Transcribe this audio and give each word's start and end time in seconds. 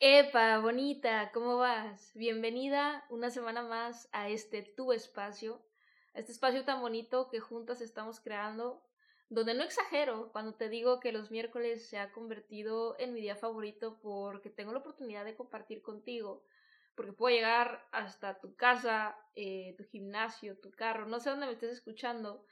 Epa, 0.00 0.58
bonita, 0.58 1.30
¿cómo 1.32 1.56
vas? 1.56 2.12
Bienvenida 2.14 3.04
una 3.10 3.30
semana 3.30 3.62
más 3.62 4.08
a 4.12 4.28
este 4.28 4.62
tu 4.62 4.92
espacio, 4.92 5.60
a 6.14 6.20
este 6.20 6.30
espacio 6.32 6.64
tan 6.64 6.80
bonito 6.80 7.28
que 7.28 7.40
juntas 7.40 7.80
estamos 7.80 8.20
creando, 8.20 8.82
donde 9.30 9.54
no 9.54 9.64
exagero 9.64 10.30
cuando 10.32 10.54
te 10.54 10.68
digo 10.68 11.00
que 11.00 11.10
los 11.12 11.30
miércoles 11.30 11.88
se 11.88 11.98
ha 11.98 12.12
convertido 12.12 12.94
en 12.98 13.14
mi 13.14 13.20
día 13.20 13.34
favorito 13.36 13.98
porque 14.02 14.50
tengo 14.50 14.72
la 14.72 14.78
oportunidad 14.78 15.24
de 15.24 15.34
compartir 15.36 15.82
contigo, 15.82 16.44
porque 16.94 17.12
puedo 17.12 17.34
llegar 17.34 17.84
hasta 17.90 18.38
tu 18.40 18.54
casa, 18.56 19.16
eh, 19.34 19.74
tu 19.76 19.84
gimnasio, 19.84 20.56
tu 20.58 20.70
carro, 20.70 21.06
no 21.06 21.18
sé 21.18 21.30
dónde 21.30 21.46
me 21.46 21.52
estés 21.52 21.72
escuchando, 21.72 22.44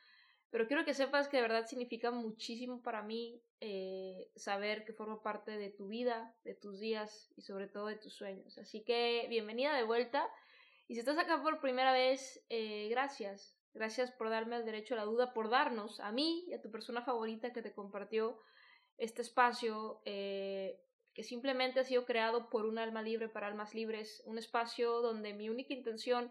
pero 0.53 0.69
quiero 0.69 0.84
que 0.84 0.92
sepas 0.92 1.28
que 1.28 1.39
de 1.39 1.42
verdad 1.42 1.67
significa 1.67 2.11
muchísimo 2.11 2.83
para 2.83 3.03
mí 3.03 3.41
eh, 3.61 4.31
saber 4.36 4.84
que 4.84 4.92
formo 4.92 5.22
parte 5.22 5.53
de 5.53 5.70
tu 5.70 5.89
vida, 5.89 6.36
de 6.44 6.55
tus 6.55 6.78
días 6.78 7.33
y 7.36 7.41
sobre 7.41 7.69
todo 7.69 7.86
de 7.86 7.97
tus 7.97 8.12
sueños. 8.12 8.59
Así 8.59 8.84
que 8.84 9.27
bienvenida 9.31 9.75
de 9.75 9.84
vuelta. 9.84 10.28
Y 10.89 10.94
si 10.94 11.00
estás 11.00 11.17
acá 11.17 11.42
por 11.42 11.59
primera 11.62 11.94
vez, 11.94 12.44
eh, 12.50 12.89
gracias. 12.91 13.59
Gracias 13.72 14.11
por 14.11 14.28
darme 14.28 14.56
el 14.56 14.67
derecho 14.67 14.92
a 14.92 14.98
la 14.98 15.05
duda, 15.05 15.33
por 15.33 15.48
darnos 15.48 16.00
a 16.00 16.12
mí 16.12 16.44
y 16.47 16.53
a 16.53 16.61
tu 16.61 16.70
persona 16.70 17.00
favorita 17.00 17.55
que 17.55 17.62
te 17.62 17.72
compartió 17.72 18.39
este 18.98 19.22
espacio 19.22 20.03
eh, 20.05 20.78
que 21.14 21.22
simplemente 21.22 21.81
ha 21.81 21.84
sido 21.84 22.05
creado 22.05 22.50
por 22.50 22.66
un 22.66 22.78
alma 22.78 23.00
libre 23.00 23.31
para 23.31 23.47
almas 23.47 23.75
libres. 23.75 24.22
Un 24.27 24.37
espacio 24.37 25.00
donde 25.00 25.33
mi 25.33 25.48
única 25.48 25.72
intención 25.72 26.31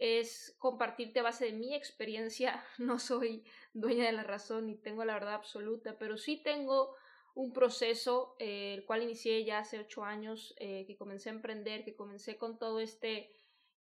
es 0.00 0.56
compartirte 0.58 1.20
a 1.20 1.24
base 1.24 1.44
de 1.44 1.52
mi 1.52 1.74
experiencia. 1.74 2.64
No 2.78 2.98
soy 2.98 3.44
dueña 3.74 4.06
de 4.06 4.12
la 4.12 4.24
razón 4.24 4.66
ni 4.66 4.74
tengo 4.74 5.04
la 5.04 5.14
verdad 5.14 5.34
absoluta, 5.34 5.98
pero 5.98 6.16
sí 6.16 6.42
tengo 6.42 6.96
un 7.34 7.52
proceso, 7.52 8.34
eh, 8.38 8.74
el 8.74 8.84
cual 8.84 9.02
inicié 9.02 9.44
ya 9.44 9.58
hace 9.58 9.78
ocho 9.78 10.02
años, 10.02 10.54
eh, 10.58 10.84
que 10.86 10.96
comencé 10.96 11.28
a 11.28 11.32
emprender, 11.32 11.84
que 11.84 11.94
comencé 11.94 12.38
con 12.38 12.58
todo 12.58 12.80
este 12.80 13.30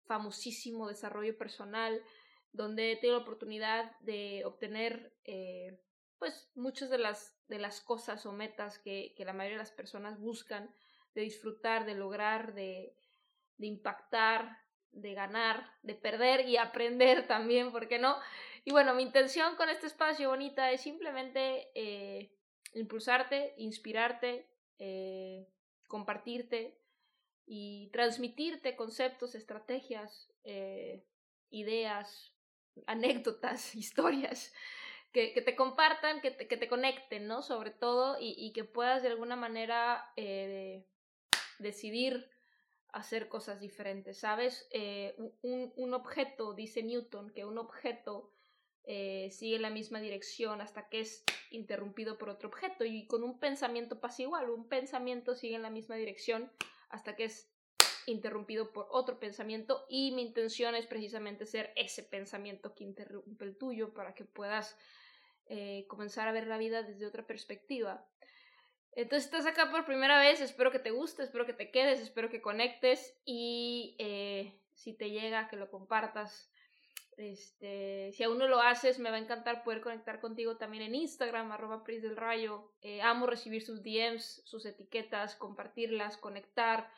famosísimo 0.06 0.88
desarrollo 0.88 1.36
personal, 1.36 2.02
donde 2.52 2.92
he 2.92 2.96
tenido 2.96 3.18
la 3.18 3.22
oportunidad 3.22 3.98
de 4.00 4.42
obtener 4.46 5.14
eh, 5.24 5.78
pues 6.18 6.50
muchas 6.54 6.88
de 6.88 6.98
las, 6.98 7.36
de 7.48 7.58
las 7.58 7.80
cosas 7.82 8.24
o 8.24 8.32
metas 8.32 8.78
que, 8.78 9.14
que, 9.16 9.24
la 9.26 9.34
mayoría 9.34 9.58
de 9.58 9.64
las 9.64 9.72
personas 9.72 10.18
buscan, 10.18 10.74
de 11.14 11.20
disfrutar, 11.22 11.84
de 11.84 11.94
lograr, 11.94 12.54
de, 12.54 12.96
de 13.58 13.66
impactar, 13.66 14.65
de 14.96 15.14
ganar, 15.14 15.70
de 15.82 15.94
perder 15.94 16.48
y 16.48 16.56
aprender 16.56 17.26
también, 17.28 17.70
¿por 17.70 17.88
qué 17.88 17.98
no? 17.98 18.16
Y 18.64 18.72
bueno, 18.72 18.94
mi 18.94 19.02
intención 19.02 19.54
con 19.56 19.68
este 19.68 19.86
espacio 19.86 20.30
bonita 20.30 20.72
es 20.72 20.80
simplemente 20.80 21.70
eh, 21.74 22.32
impulsarte, 22.74 23.54
inspirarte, 23.58 24.48
eh, 24.78 25.46
compartirte 25.86 26.76
y 27.46 27.90
transmitirte 27.92 28.74
conceptos, 28.74 29.36
estrategias, 29.36 30.32
eh, 30.42 31.04
ideas, 31.50 32.32
anécdotas, 32.86 33.74
historias 33.76 34.52
que, 35.12 35.32
que 35.32 35.42
te 35.42 35.54
compartan, 35.54 36.20
que 36.20 36.32
te, 36.32 36.48
que 36.48 36.56
te, 36.56 36.68
conecten, 36.68 37.28
¿no? 37.28 37.42
Sobre 37.42 37.70
todo 37.70 38.18
y, 38.18 38.34
y, 38.36 38.52
que 38.52 38.64
puedas 38.64 39.02
de 39.02 39.08
alguna 39.08 39.36
manera 39.36 40.12
decidir 41.58 42.28
hacer 42.96 43.28
cosas 43.28 43.60
diferentes, 43.60 44.18
¿sabes? 44.18 44.66
Eh, 44.70 45.14
un, 45.42 45.70
un, 45.76 45.92
objeto, 45.92 46.54
dice 46.54 46.82
Newton, 46.82 47.30
que 47.30 47.44
un 47.44 47.58
objeto 47.58 48.32
eh, 48.84 49.28
sigue 49.32 49.58
la 49.58 49.68
misma 49.68 50.00
dirección 50.00 50.62
hasta 50.62 50.88
que 50.88 51.00
es 51.00 51.22
interrumpido 51.50 52.16
por 52.16 52.30
otro 52.30 52.48
objeto 52.48 52.86
y 52.86 53.06
con 53.06 53.22
un 53.22 53.38
pensamiento 53.38 54.00
pasa 54.00 54.22
igual, 54.22 54.48
un 54.48 54.66
pensamiento 54.66 55.34
sigue 55.34 55.56
en 55.56 55.62
la 55.62 55.70
misma 55.70 55.96
dirección 55.96 56.50
hasta 56.88 57.16
que 57.16 57.24
es 57.24 57.50
interrumpido 58.06 58.72
por 58.72 58.86
otro 58.90 59.20
pensamiento 59.20 59.84
y 59.90 60.12
mi 60.12 60.22
intención 60.22 60.74
es 60.74 60.86
precisamente 60.86 61.44
ser 61.44 61.72
ese 61.76 62.02
pensamiento 62.02 62.74
que 62.74 62.84
interrumpe 62.84 63.44
el 63.44 63.58
tuyo 63.58 63.92
para 63.92 64.14
que 64.14 64.24
puedas 64.24 64.74
eh, 65.48 65.84
comenzar 65.86 66.28
a 66.28 66.32
ver 66.32 66.46
la 66.46 66.56
vida 66.56 66.82
desde 66.82 67.04
otra 67.04 67.26
perspectiva. 67.26 68.06
Entonces 68.96 69.26
estás 69.26 69.44
acá 69.44 69.70
por 69.70 69.84
primera 69.84 70.18
vez, 70.18 70.40
espero 70.40 70.70
que 70.70 70.78
te 70.78 70.90
guste, 70.90 71.22
espero 71.22 71.44
que 71.44 71.52
te 71.52 71.70
quedes, 71.70 72.00
espero 72.00 72.30
que 72.30 72.40
conectes 72.40 73.14
y 73.26 73.94
eh, 73.98 74.58
si 74.72 74.94
te 74.94 75.10
llega, 75.10 75.48
que 75.48 75.56
lo 75.56 75.70
compartas. 75.70 76.50
Este, 77.18 78.10
si 78.14 78.22
aún 78.22 78.38
no 78.38 78.48
lo 78.48 78.60
haces, 78.60 78.98
me 78.98 79.10
va 79.10 79.16
a 79.16 79.20
encantar 79.20 79.64
poder 79.64 79.82
conectar 79.82 80.18
contigo 80.18 80.56
también 80.56 80.82
en 80.82 80.94
Instagram, 80.94 81.52
arroba 81.52 81.84
Pris 81.84 82.02
del 82.02 82.16
Rayo. 82.16 82.72
Eh, 82.80 83.02
amo 83.02 83.26
recibir 83.26 83.62
sus 83.62 83.82
DMs, 83.82 84.40
sus 84.46 84.64
etiquetas, 84.64 85.36
compartirlas, 85.36 86.16
conectar, 86.16 86.90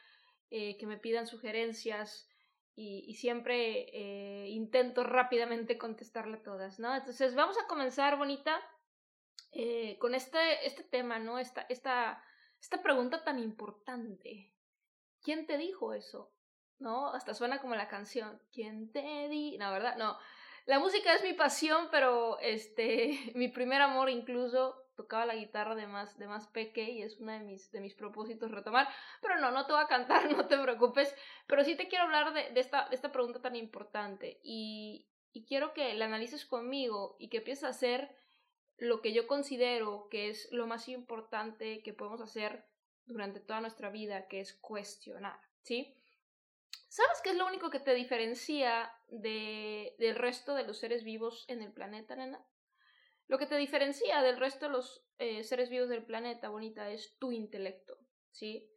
eh, 0.50 0.76
que 0.78 0.86
me 0.86 0.98
pidan 0.98 1.26
sugerencias 1.26 2.28
y, 2.76 3.12
siempre 3.15 4.47
intento 4.47 5.03
rápidamente 5.03 5.78
contestarle 5.78 6.36
a 6.36 6.42
todas, 6.44 6.78
¿no? 6.78 6.94
Entonces 6.94 7.34
vamos 7.34 7.59
a 7.59 7.66
comenzar, 7.66 8.16
bonita. 8.16 8.60
Eh, 9.53 9.97
con 9.98 10.14
este, 10.14 10.66
este 10.66 10.84
tema, 10.84 11.19
¿no? 11.19 11.38
Esta, 11.38 11.62
esta, 11.69 12.22
esta 12.60 12.82
pregunta 12.82 13.25
tan 13.25 13.38
importante. 13.38 14.53
¿Quién 15.22 15.47
te 15.47 15.56
dijo 15.56 15.94
eso? 15.94 16.32
¿No? 16.78 17.09
Hasta 17.12 17.34
suena 17.34 17.60
como 17.60 17.75
la 17.75 17.88
canción. 17.88 18.41
¿Quién 18.53 18.92
te 18.92 19.28
di? 19.28 19.56
No, 19.59 19.70
¿verdad? 19.72 19.97
No. 19.97 20.19
La 20.66 20.78
música 20.78 21.14
es 21.14 21.22
mi 21.22 21.32
pasión, 21.32 21.88
pero 21.91 22.38
este, 22.41 23.32
mi 23.34 23.48
primer 23.48 23.81
amor 23.81 24.10
incluso 24.10 24.84
tocaba 24.97 25.26
la 25.26 25.36
guitarra 25.36 25.76
de 25.76 25.86
más, 25.86 26.19
de 26.19 26.26
más 26.26 26.48
peque 26.48 26.82
y 26.91 27.03
es 27.03 27.20
uno 27.20 27.32
de 27.32 27.38
mis, 27.38 27.70
de 27.70 27.80
mis 27.80 27.94
propósitos 27.94 28.50
retomar. 28.50 28.88
Pero 29.22 29.38
no, 29.41 29.50
no 29.50 29.65
te 29.65 29.72
voy 29.72 29.82
a 29.82 29.86
cantar, 29.86 30.30
no 30.36 30.47
te 30.47 30.59
preocupes. 30.59 31.15
Pero 31.47 31.65
sí 31.65 31.75
te 31.75 31.88
quiero 31.88 32.04
hablar 32.04 32.34
de, 32.34 32.50
de, 32.50 32.60
esta, 32.60 32.88
de 32.88 32.97
esta 32.97 33.12
pregunta 33.12 33.41
tan 33.41 33.56
importante 33.56 34.41
y, 34.42 35.09
y 35.32 35.47
quiero 35.47 35.72
que 35.72 35.94
la 35.94 36.04
analices 36.04 36.44
conmigo 36.44 37.16
y 37.19 37.28
que 37.28 37.38
empieces 37.38 37.65
a 37.65 37.69
hacer 37.69 38.15
lo 38.78 39.03
que 39.03 39.12
yo 39.12 39.27
considero 39.27 40.09
que 40.09 40.28
es 40.28 40.50
lo 40.53 40.66
más 40.66 40.89
importante 40.89 41.83
que 41.83 41.93
podemos 41.93 42.21
hacer 42.21 42.65
durante 43.06 43.41
toda 43.41 43.61
nuestra 43.61 43.91
vida, 43.91 44.28
que 44.28 44.41
es 44.41 44.55
cuestionar, 44.55 45.41
¿sí? 45.62 45.94
¿Sabes 46.89 47.21
qué 47.22 47.31
es 47.31 47.37
lo 47.37 47.47
único 47.47 47.71
que 47.71 47.81
te 47.81 47.94
diferencia 47.94 48.93
de, 49.09 49.94
del 49.99 50.16
resto 50.16 50.55
de 50.55 50.65
los 50.65 50.78
seres 50.78 51.05
vivos 51.05 51.44
en 51.49 51.62
el 51.62 51.72
planeta, 51.72 52.16
nena? 52.16 52.44
Lo 53.27 53.39
que 53.39 53.47
te 53.47 53.56
diferencia 53.56 54.22
del 54.22 54.39
resto 54.39 54.66
de 54.66 54.72
los 54.72 55.05
eh, 55.19 55.45
seres 55.45 55.69
vivos 55.69 55.89
del 55.89 56.05
planeta, 56.05 56.48
bonita, 56.48 56.91
es 56.91 57.19
tu 57.19 57.31
intelecto, 57.33 57.98
¿sí? 58.31 58.71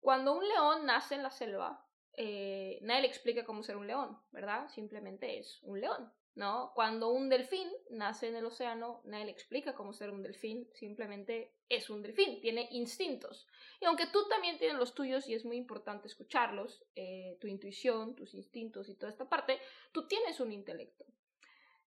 Cuando 0.00 0.36
un 0.36 0.46
león 0.46 0.86
nace 0.86 1.16
en 1.16 1.22
la 1.22 1.30
selva, 1.30 1.86
eh, 2.16 2.78
nadie 2.82 3.02
le 3.02 3.08
explica 3.08 3.44
cómo 3.44 3.62
ser 3.62 3.76
un 3.76 3.86
león, 3.86 4.18
¿verdad? 4.30 4.68
Simplemente 4.68 5.38
es 5.38 5.60
un 5.62 5.80
león, 5.80 6.12
¿no? 6.34 6.72
Cuando 6.74 7.10
un 7.10 7.28
delfín 7.28 7.70
nace 7.90 8.28
en 8.28 8.36
el 8.36 8.44
océano, 8.44 9.00
nadie 9.04 9.30
explica 9.30 9.74
cómo 9.74 9.92
ser 9.92 10.10
un 10.10 10.22
delfín, 10.22 10.68
simplemente 10.74 11.54
es 11.68 11.90
un 11.90 12.02
delfín, 12.02 12.40
tiene 12.40 12.68
instintos. 12.72 13.46
Y 13.80 13.84
aunque 13.84 14.06
tú 14.08 14.26
también 14.28 14.58
tienes 14.58 14.76
los 14.76 14.94
tuyos 14.94 15.28
y 15.28 15.34
es 15.34 15.44
muy 15.44 15.56
importante 15.56 16.08
escucharlos, 16.08 16.84
eh, 16.96 17.36
tu 17.40 17.46
intuición, 17.46 18.16
tus 18.16 18.34
instintos 18.34 18.88
y 18.88 18.94
toda 18.94 19.12
esta 19.12 19.28
parte, 19.28 19.60
tú 19.92 20.08
tienes 20.08 20.40
un 20.40 20.52
intelecto. 20.52 21.04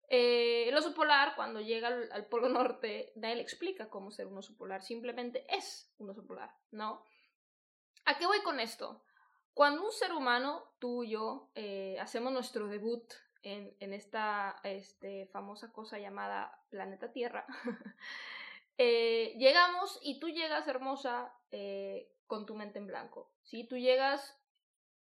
Eh, 0.08 0.68
el 0.68 0.76
oso 0.76 0.94
polar, 0.94 1.34
cuando 1.34 1.60
llega 1.60 1.88
al, 1.88 2.26
polo 2.26 2.48
norte, 2.50 3.12
nadie 3.16 3.40
explica 3.40 3.88
cómo 3.88 4.10
ser 4.10 4.26
un 4.26 4.36
oso 4.36 4.54
polar, 4.56 4.82
simplemente 4.82 5.46
es 5.48 5.90
un 5.98 6.10
oso 6.10 6.26
polar, 6.26 6.54
¿no? 6.70 7.02
¿A 8.04 8.18
qué 8.18 8.26
voy 8.26 8.42
con 8.42 8.60
esto? 8.60 9.02
Cuando 9.54 9.84
un 9.84 9.92
ser 9.92 10.12
humano, 10.12 10.74
tú 10.78 11.04
y 11.04 11.10
yo, 11.10 11.50
eh, 11.54 11.96
hacemos 12.00 12.32
nuestro 12.32 12.68
debut 12.68 13.10
en, 13.44 13.92
esta 13.92 14.56
este, 14.64 15.26
famosa 15.26 15.72
cosa 15.72 15.98
llamada 15.98 16.58
planeta 16.70 17.12
Tierra, 17.12 17.46
eh, 18.78 19.34
llegamos 19.38 19.98
y 20.02 20.18
tú 20.18 20.28
llegas 20.30 20.66
hermosa 20.66 21.32
eh, 21.50 22.10
con 22.26 22.46
tu 22.46 22.54
mente 22.54 22.78
en 22.78 22.86
blanco. 22.86 23.30
Si 23.42 23.64
tú 23.64 23.76
llegas, 23.76 24.36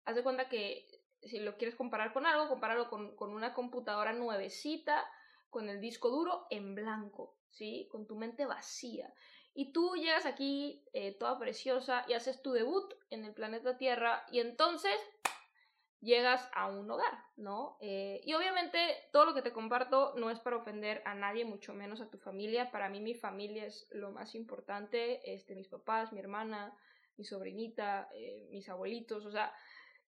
haz 0.06 0.16
de 0.16 0.24
cuenta 0.24 0.50
que 0.50 0.88
si 1.24 1.40
lo 1.40 1.58
quieres 1.58 1.76
comparar 1.76 2.14
con 2.14 2.26
algo, 2.26 2.50
compáralo 2.50 2.90
con, 2.90 3.16
con 3.16 3.32
una 3.34 3.54
computadora 3.54 4.14
nuevecita, 4.14 5.06
con 5.50 5.70
el 5.70 5.80
disco 5.80 6.10
duro 6.10 6.48
en 6.50 6.74
blanco, 6.74 7.38
¿sí? 7.52 7.88
Con 7.92 8.08
tu 8.08 8.16
mente 8.16 8.46
vacía. 8.46 9.14
Y 9.54 9.74
tú 9.74 9.96
llegas 9.96 10.26
aquí 10.26 10.84
eh, 10.94 11.14
toda 11.20 11.38
preciosa 11.38 12.06
y 12.08 12.14
haces 12.14 12.42
tu 12.42 12.54
debut 12.54 12.94
en 13.10 13.26
el 13.26 13.34
planeta 13.34 13.78
Tierra 13.78 14.26
y 14.32 14.40
entonces 14.40 14.96
llegas 16.02 16.50
a 16.54 16.68
un 16.68 16.90
hogar, 16.90 17.26
¿no? 17.38 17.78
Eh, 17.80 18.22
y 18.24 18.34
obviamente 18.34 18.80
todo 19.12 19.26
lo 19.26 19.34
que 19.34 19.42
te 19.42 19.54
comparto 19.54 20.14
no 20.18 20.32
es 20.32 20.40
para 20.40 20.58
ofender 20.58 21.02
a 21.06 21.14
nadie, 21.14 21.46
mucho 21.46 21.74
menos 21.74 22.02
a 22.02 22.10
tu 22.10 22.18
familia. 22.18 22.72
Para 22.72 22.90
mí 22.90 23.00
mi 23.00 23.14
familia 23.14 23.66
es 23.66 23.88
lo 23.92 24.12
más 24.12 24.36
importante, 24.36 25.34
este, 25.34 25.56
mis 25.56 25.68
papás, 25.68 26.12
mi 26.12 26.20
hermana, 26.20 26.76
mi 27.18 27.24
sobrinita, 27.24 28.10
eh, 28.14 28.48
mis 28.52 28.68
abuelitos, 28.68 29.26
o 29.26 29.32
sea, 29.32 29.54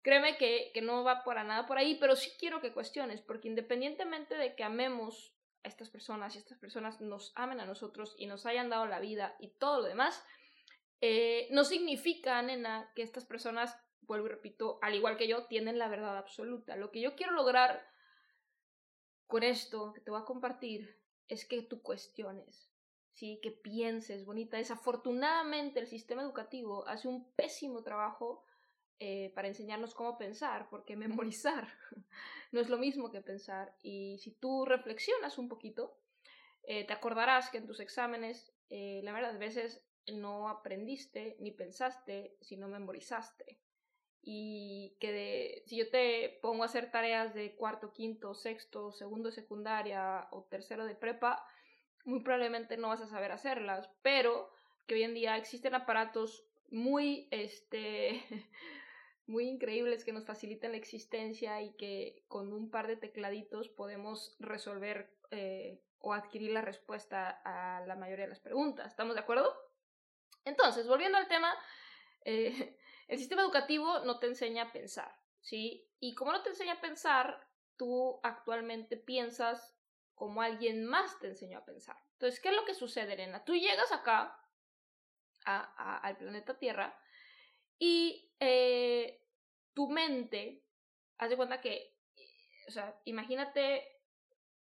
créeme 0.02 0.38
que, 0.38 0.72
que 0.74 0.82
no 0.82 1.04
va 1.04 1.24
para 1.24 1.44
nada 1.44 1.66
por 1.68 1.78
ahí, 1.78 1.96
pero 2.00 2.16
sí 2.16 2.32
quiero 2.40 2.60
que 2.60 2.74
cuestiones, 2.74 3.22
porque 3.22 3.48
independientemente 3.48 4.36
de 4.36 4.56
que 4.56 4.64
amemos 4.64 5.36
a 5.64 5.68
estas 5.68 5.90
personas 5.90 6.36
y 6.36 6.40
estas 6.40 6.58
personas 6.58 7.02
nos 7.02 7.32
amen 7.36 7.60
a 7.60 7.66
nosotros 7.66 8.16
y 8.18 8.26
nos 8.26 8.46
hayan 8.46 8.70
dado 8.70 8.88
la 8.88 9.00
vida 9.00 9.36
y 9.40 9.50
todo 9.52 9.82
lo 9.82 9.88
demás, 9.88 10.26
eh, 11.02 11.50
no 11.52 11.66
significa, 11.66 12.42
nena, 12.42 12.90
que 12.96 13.02
estas 13.02 13.26
personas, 13.26 13.78
vuelvo 14.14 14.28
y 14.28 14.32
repito, 14.32 14.80
al 14.82 14.96
igual 14.96 15.18
que 15.18 15.28
yo, 15.28 15.46
tienen 15.48 15.78
la 15.78 15.88
verdad 15.88 16.18
absoluta. 16.18 16.76
Lo 16.76 16.92
que 16.92 17.02
yo 17.02 17.16
quiero 17.16 17.34
lograr 17.34 17.86
con 19.28 19.44
esto 19.44 19.94
que 19.94 20.02
te 20.02 20.12
voy 20.12 20.22
a 20.22 20.26
compartir 20.26 21.02
es 21.28 21.46
que 21.46 21.64
tú 21.64 21.82
cuestiones, 21.82 22.72
¿sí? 23.14 23.40
que 23.42 23.52
pienses, 23.52 24.26
bonita. 24.26 24.58
Desafortunadamente 24.58 25.80
el 25.80 25.88
sistema 25.88 26.22
educativo 26.22 26.88
hace 26.88 27.08
un 27.08 27.32
pésimo 27.34 27.82
trabajo 27.82 28.46
eh, 29.00 29.32
para 29.34 29.48
enseñarnos 29.48 29.96
cómo 29.96 30.18
pensar, 30.18 30.70
porque 30.70 30.96
memorizar 30.96 31.68
no 32.52 32.62
es 32.62 32.70
lo 32.70 32.78
mismo 32.78 33.12
que 33.12 33.22
pensar. 33.22 33.76
Y 33.82 34.20
si 34.20 34.32
tú 34.32 34.66
reflexionas 34.66 35.38
un 35.38 35.50
poquito, 35.50 35.98
eh, 36.64 36.86
te 36.86 36.94
acordarás 36.94 37.50
que 37.50 37.58
en 37.58 37.66
tus 37.66 37.80
exámenes, 37.80 38.54
eh, 38.70 39.02
la 39.04 39.14
verdad, 39.14 39.36
a 39.36 39.40
veces 39.40 39.84
no 40.08 40.50
aprendiste 40.50 41.36
ni 41.40 41.52
pensaste, 41.52 42.38
sino 42.42 42.68
memorizaste. 42.68 43.63
Y 44.26 44.96
que 45.00 45.64
si 45.66 45.78
yo 45.78 45.90
te 45.90 46.40
pongo 46.42 46.64
a 46.64 46.68
hacer 46.68 46.90
tareas 46.92 47.34
de 47.34 47.56
cuarto, 47.56 47.92
quinto, 47.92 48.34
sexto, 48.34 48.92
segundo 48.94 49.30
de 49.30 49.36
secundaria 49.36 50.28
o 50.32 50.44
tercero 50.44 50.86
de 50.86 50.96
prepa, 50.96 51.46
muy 52.06 52.22
probablemente 52.22 52.78
no 52.78 52.90
vas 52.90 53.02
a 53.02 53.08
saber 53.08 53.32
hacerlas, 53.32 53.90
pero 54.02 54.50
que 54.88 54.96
hoy 54.96 55.04
en 55.04 55.14
día 55.14 55.38
existen 55.38 55.76
aparatos 55.76 56.46
muy 56.70 57.28
este 57.32 58.24
muy 59.28 59.48
increíbles 59.48 60.04
que 60.04 60.12
nos 60.12 60.26
facilitan 60.26 60.72
la 60.72 60.78
existencia 60.78 61.62
y 61.62 61.74
que 61.76 62.24
con 62.28 62.52
un 62.52 62.70
par 62.70 62.88
de 62.88 62.98
tecladitos 62.98 63.70
podemos 63.70 64.36
resolver 64.40 65.14
eh, 65.32 65.82
o 66.00 66.14
adquirir 66.14 66.52
la 66.52 66.62
respuesta 66.62 67.42
a 67.46 67.86
la 67.86 67.96
mayoría 67.96 68.26
de 68.26 68.32
las 68.32 68.42
preguntas. 68.42 68.88
¿Estamos 68.88 69.16
de 69.16 69.22
acuerdo? 69.22 69.56
Entonces, 70.44 70.88
volviendo 70.88 71.18
al 71.18 71.30
tema, 71.30 71.54
eh, 72.26 72.78
el 73.14 73.20
sistema 73.20 73.44
educativo 73.44 74.00
no 74.00 74.18
te 74.18 74.26
enseña 74.26 74.64
a 74.64 74.72
pensar, 74.72 75.16
¿sí? 75.40 75.88
Y 76.00 76.16
como 76.16 76.32
no 76.32 76.42
te 76.42 76.50
enseña 76.50 76.74
a 76.74 76.82
pensar, 76.82 77.48
tú 77.78 78.20
actualmente 78.24 78.98
piensas 78.98 79.78
como 80.16 80.42
alguien 80.42 80.86
más 80.86 81.20
te 81.20 81.28
enseñó 81.28 81.60
a 81.60 81.66
pensar. 81.66 81.96
Entonces, 82.14 82.40
¿qué 82.40 82.50
es 82.50 82.56
lo 82.56 82.66
que 82.66 82.74
sucede, 82.74 83.14
Elena? 83.14 83.46
Tú 83.46 83.54
llegas 83.54 83.92
acá, 83.92 84.40
al 85.46 86.18
planeta 86.18 86.58
Tierra, 86.58 87.00
y 87.78 88.34
eh, 88.40 89.24
tu 89.76 89.90
mente, 89.90 90.66
haz 91.20 91.30
de 91.30 91.38
cuenta 91.38 91.62
que, 91.62 91.96
o 92.68 92.72
sea, 92.72 93.00
imagínate 93.06 94.02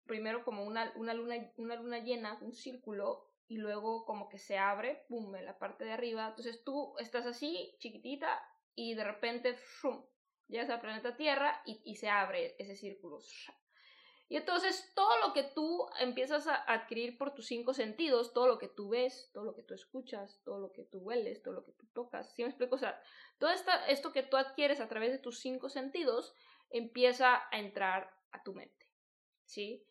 primero 0.07 0.45
como 0.45 0.65
una 0.65 0.93
luna 1.15 1.99
llena, 2.01 2.37
un 2.41 2.53
círculo, 2.53 3.31
y 3.47 3.59
luego 3.59 4.05
como 4.05 4.29
que 4.29 4.39
se 4.39 4.59
abre, 4.59 5.05
pum, 5.09 5.35
en 5.37 5.45
la 5.45 5.59
parte 5.59 5.85
de 5.85 5.93
arriba. 5.93 6.29
Entonces 6.29 6.65
tú 6.65 6.95
estás 6.99 7.27
así, 7.27 7.75
chiquitita, 7.79 8.43
y 8.75 8.95
de 8.95 9.05
repente, 9.05 9.55
¡fum! 9.55 10.05
llegas 10.49 10.71
al 10.71 10.81
planeta 10.81 11.17
Tierra 11.17 11.63
y, 11.65 11.81
y 11.85 11.97
se 11.97 12.09
abre 12.09 12.55
ese 12.59 12.77
círculo. 12.77 13.21
Y 14.29 14.37
entonces 14.37 14.93
todo 14.95 15.19
lo 15.21 15.33
que 15.33 15.43
tú 15.43 15.87
empiezas 16.01 16.47
a 16.47 16.57
adquirir 16.57 17.19
por 17.19 17.35
tus 17.35 17.47
cinco 17.47 17.75
sentidos, 17.75 18.33
todo 18.33 18.47
lo 18.47 18.59
que 18.59 18.69
tú 18.69 18.89
ves, 18.89 19.31
todo 19.33 19.45
lo 19.45 19.55
que 19.55 19.63
tú 19.63 19.75
escuchas, 19.75 20.41
todo 20.45 20.59
lo 20.59 20.73
que 20.73 20.85
tú 20.85 20.99
hueles, 20.99 21.43
todo 21.43 21.55
lo 21.55 21.65
que 21.65 21.73
tú 21.73 21.87
tocas, 21.93 22.35
¿sí 22.35 22.43
me 22.43 22.49
explico? 22.49 22.75
O 22.75 22.79
sea, 22.79 23.01
todo 23.39 23.51
esta, 23.51 23.87
esto 23.87 24.13
que 24.13 24.23
tú 24.23 24.37
adquieres 24.37 24.81
a 24.81 24.89
través 24.89 25.13
de 25.13 25.19
tus 25.19 25.41
cinco 25.41 25.69
sentidos 25.69 26.35
empieza 26.71 27.43
a 27.51 27.59
entrar 27.59 28.11
a 28.33 28.43
tu 28.43 28.55
mente, 28.55 28.89
¿sí? 29.45 29.87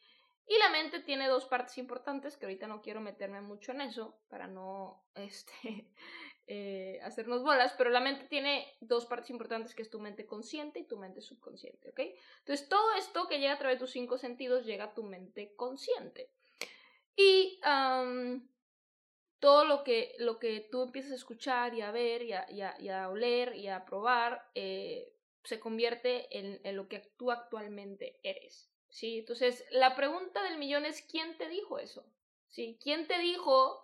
Y 0.45 0.57
la 0.57 0.69
mente 0.69 0.99
tiene 0.99 1.27
dos 1.27 1.45
partes 1.45 1.77
importantes, 1.77 2.37
que 2.37 2.45
ahorita 2.45 2.67
no 2.67 2.81
quiero 2.81 2.99
meterme 2.99 3.41
mucho 3.41 3.71
en 3.71 3.81
eso, 3.81 4.19
para 4.27 4.47
no, 4.47 5.03
este, 5.15 5.87
eh, 6.47 6.99
hacernos 7.03 7.43
bolas, 7.43 7.73
pero 7.77 7.89
la 7.89 8.01
mente 8.01 8.25
tiene 8.25 8.67
dos 8.81 9.05
partes 9.05 9.29
importantes 9.29 9.73
que 9.73 9.81
es 9.81 9.89
tu 9.89 9.99
mente 9.99 10.25
consciente 10.25 10.79
y 10.79 10.87
tu 10.87 10.97
mente 10.97 11.21
subconsciente, 11.21 11.89
¿ok? 11.89 11.99
Entonces 12.39 12.67
todo 12.67 12.93
esto 12.95 13.27
que 13.29 13.39
llega 13.39 13.53
a 13.53 13.59
través 13.59 13.77
de 13.77 13.85
tus 13.85 13.91
cinco 13.91 14.17
sentidos 14.17 14.65
llega 14.65 14.85
a 14.85 14.93
tu 14.93 15.03
mente 15.03 15.55
consciente. 15.55 16.29
Y 17.15 17.59
todo 19.39 19.65
lo 19.65 19.83
que, 19.83 20.15
lo 20.17 20.39
que 20.39 20.67
tú 20.71 20.83
empiezas 20.83 21.11
a 21.11 21.15
escuchar 21.15 21.73
y 21.75 21.81
a 21.81 21.91
ver 21.91 22.23
y 22.23 22.33
a, 22.33 23.03
a, 23.03 23.09
oler 23.09 23.55
y 23.55 23.67
a 23.67 23.85
probar 23.85 24.49
eh, 24.55 25.13
se 25.43 25.59
convierte 25.59 26.37
en, 26.37 26.59
en 26.63 26.75
lo 26.75 26.87
que 26.87 26.99
tú 27.17 27.29
actualmente 27.31 28.19
eres, 28.23 28.72
¿sí? 28.93 29.19
Entonces 29.19 29.65
la 29.71 29.95
pregunta 29.95 30.41
del 30.43 30.57
millón 30.57 30.85
es 30.85 31.01
¿quién 31.01 31.37
te 31.37 31.49
dijo 31.49 31.79
eso? 31.79 32.05
¿Sí? 32.49 32.77
¿Quién 32.81 33.07
te 33.07 33.17
dijo 33.17 33.83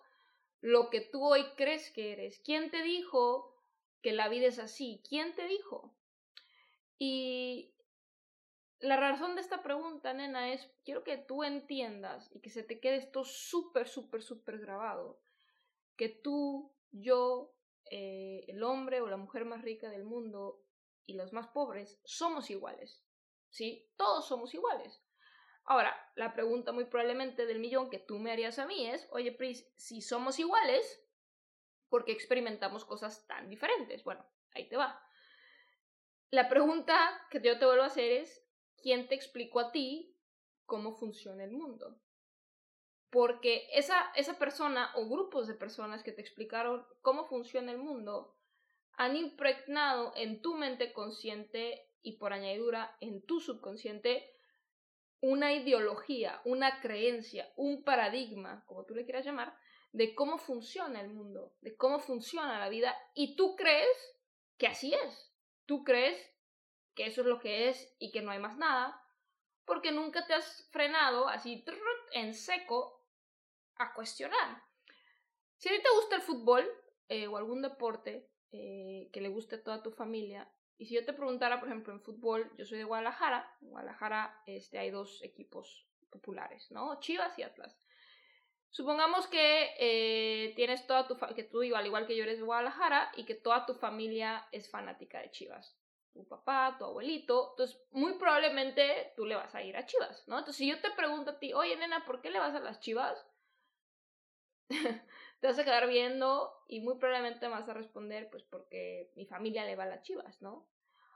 lo 0.62 0.90
que 0.90 1.02
tú 1.02 1.26
hoy 1.26 1.44
crees 1.56 1.90
que 1.92 2.14
eres. 2.14 2.40
¿Quién 2.40 2.70
te 2.70 2.84
dijo 2.84 3.56
que 4.02 4.12
la 4.12 4.30
vida 4.30 4.48
es 4.48 4.60
así? 4.60 5.02
¿Quién 5.08 5.34
te 5.36 5.48
dijo? 5.48 5.94
Y 6.98 7.74
la 8.80 8.98
razón 8.98 9.36
de 9.36 9.42
esta 9.42 9.64
pregunta, 9.64 10.14
nena, 10.14 10.54
es 10.54 10.70
quiero 10.84 11.04
que 11.04 11.18
tú 11.18 11.44
entiendas 11.44 12.30
y 12.34 12.40
que 12.40 12.50
se 12.50 12.64
te 12.64 12.80
quede 12.80 12.98
esto 12.98 13.24
súper, 13.24 13.88
súper, 13.88 14.22
súper 14.22 14.60
grabado. 14.60 15.20
Que 15.96 16.10
tú, 16.10 16.72
yo, 16.92 17.54
eh, 17.89 18.46
el 18.48 18.63
hombre 18.63 19.01
o 19.01 19.08
la 19.08 19.18
mujer 19.18 19.46
más 19.46 19.62
rica 19.62 19.89
del 19.89 20.04
mundo 20.04 20.62
y 21.06 21.13
los 21.13 21.34
más 21.34 21.48
pobres 21.48 22.00
somos 22.04 22.50
iguales. 22.50 23.04
¿Sí? 23.50 23.89
Todos 23.98 24.27
somos 24.27 24.53
iguales. 24.53 25.01
Ahora, 25.65 25.96
la 26.15 26.34
pregunta 26.34 26.72
muy 26.72 26.86
probablemente 26.86 27.46
del 27.46 27.60
millón 27.60 27.89
que 27.89 28.00
tú 28.00 28.18
me 28.18 28.32
harías 28.32 28.58
a 28.58 28.65
mí 28.65 28.88
es, 28.88 29.08
oye, 29.12 29.32
Pris, 29.32 29.72
si 29.75 30.01
somos 30.01 30.39
iguales, 30.39 31.06
¿por 31.89 32.06
qué 32.06 32.12
experimentamos 32.12 32.86
cosas 32.86 33.27
tan 33.27 33.50
diferentes? 33.50 34.03
Bueno, 34.03 34.25
ahí 34.53 34.68
te 34.68 34.77
va. 34.77 35.00
La 36.32 36.50
pregunta 36.50 36.98
que 37.29 37.41
yo 37.41 37.58
te 37.60 37.65
vuelvo 37.65 37.84
a 37.84 37.88
hacer 37.88 38.12
es, 38.12 38.44
¿quién 38.82 39.08
te 39.08 39.15
explicó 39.15 39.60
a 39.60 39.72
ti 39.72 40.15
cómo 40.65 40.96
funciona 40.96 41.44
el 41.44 41.51
mundo? 41.51 42.00
Porque 43.12 43.68
esa, 43.74 44.12
esa 44.15 44.38
persona 44.38 44.91
o 44.96 45.08
grupos 45.10 45.48
de 45.48 45.56
personas 45.56 46.03
que 46.03 46.12
te 46.12 46.22
explicaron 46.22 46.86
cómo 47.01 47.25
funciona 47.25 47.72
el 47.72 47.79
mundo 47.79 48.36
han 48.94 49.15
impregnado 49.15 50.13
en 50.15 50.41
tu 50.41 50.56
mente 50.56 50.94
consciente 50.94 51.88
y 52.01 52.18
por 52.18 52.34
añadidura 52.34 52.96
en 53.01 53.22
tu 53.25 53.39
subconsciente 53.39 54.36
una 55.22 55.53
ideología, 55.53 56.41
una 56.46 56.79
creencia, 56.79 57.51
un 57.56 57.84
paradigma, 57.84 58.63
como 58.65 58.86
tú 58.86 58.96
le 58.96 59.03
quieras 59.03 59.25
llamar, 59.25 59.58
de 59.91 60.15
cómo 60.15 60.38
funciona 60.38 61.01
el 61.01 61.10
mundo, 61.10 61.53
de 61.62 61.75
cómo 61.75 62.00
funciona 62.00 62.60
la 62.60 62.70
vida, 62.70 62.96
y 63.15 63.36
tú 63.36 63.56
crees 63.56 63.98
que 64.58 64.68
así 64.68 64.94
es. 64.94 65.34
Tú 65.65 65.84
crees 65.84 66.18
que 66.96 67.06
eso 67.08 67.22
es 67.22 67.27
lo 67.27 67.39
que 67.39 67.70
es 67.70 67.96
y 68.00 68.12
que 68.12 68.22
no 68.22 68.32
hay 68.32 68.39
más 68.39 68.58
nada, 68.58 69.01
porque 69.65 69.91
nunca 69.91 70.25
te 70.25 70.34
has 70.34 70.68
frenado 70.72 71.27
así 71.27 71.63
en 72.13 72.34
seco 72.34 73.06
a 73.75 73.94
cuestionar. 73.94 74.63
Si 75.58 75.70
a 75.70 75.72
ti 75.72 75.82
te 75.82 75.96
gusta 75.96 76.15
el 76.15 76.22
fútbol 76.22 76.70
eh, 77.08 77.27
o 77.27 77.38
algún 77.38 77.62
deporte 77.62 78.29
eh, 78.51 79.10
que 79.12 79.22
le 79.22 79.29
guste 79.29 79.56
a 79.56 79.63
toda 79.63 79.84
tu 79.84 79.91
familia, 79.91 80.51
y 80.79 80.86
si 80.86 80.95
yo 80.95 81.05
te 81.05 81.12
preguntara, 81.12 81.59
por 81.59 81.67
ejemplo, 81.67 81.91
en 81.93 82.00
fútbol, 82.00 82.50
yo 82.57 82.65
soy 82.65 82.77
de 82.77 82.86
Guadalajara, 82.86 83.53
en 83.62 83.69
Guadalajara 83.69 84.41
este, 84.45 84.79
hay 84.79 84.91
dos 84.91 85.21
equipos 85.24 85.86
populares, 86.09 86.71
¿no? 86.71 87.01
Chivas 87.01 87.38
y 87.38 87.43
Atlas. 87.43 87.77
Supongamos 88.69 89.27
que 89.27 89.75
eh, 89.77 90.53
tienes 90.55 90.88
toda 90.88 91.05
tu 91.05 91.17
que 91.36 91.43
tú 91.43 91.62
al 91.75 91.86
igual 91.86 92.07
que 92.07 92.15
yo 92.15 92.24
eres 92.24 92.38
de 92.38 92.45
Guadalajara 92.45 93.12
y 93.17 93.25
que 93.25 93.36
toda 93.36 93.65
tu 93.65 93.74
familia 93.74 94.48
es 94.53 94.71
fanática 94.71 95.19
de 95.19 95.31
Chivas. 95.31 95.77
Tu 96.13 96.25
papá, 96.25 96.77
tu 96.79 96.86
abuelito, 96.86 97.50
entonces 97.51 97.77
muy 97.91 98.13
probablemente 98.13 99.12
tú 99.17 99.25
le 99.25 99.36
vas 99.36 99.53
a 99.53 99.62
ir 99.62 99.75
a 99.75 99.86
Chivas, 99.86 100.25
¿no? 100.29 100.39
Entonces 100.39 100.55
si 100.55 100.67
yo 100.67 100.79
te 100.79 100.91
pregunto 100.91 101.31
a 101.31 101.39
ti, 101.39 101.51
oye 101.53 101.75
nena, 101.75 102.05
¿por 102.05 102.21
qué 102.21 102.29
le 102.31 102.39
vas 102.39 102.55
a 102.55 102.59
las 102.62 102.79
Chivas? 102.79 103.27
te 105.39 105.48
vas 105.48 105.60
a 105.60 105.63
quedar 105.63 105.88
viendo 105.88 106.51
y 106.67 106.81
muy 106.81 106.98
probablemente 106.98 107.48
vas 107.48 107.67
a 107.69 107.74
responder, 107.74 108.29
pues 108.29 108.43
porque 108.43 109.12
mi 109.15 109.25
familia 109.25 109.65
le 109.65 109.75
va 109.75 109.84
a 109.84 109.88
las 109.88 110.01
chivas, 110.01 110.41
¿no? 110.41 110.67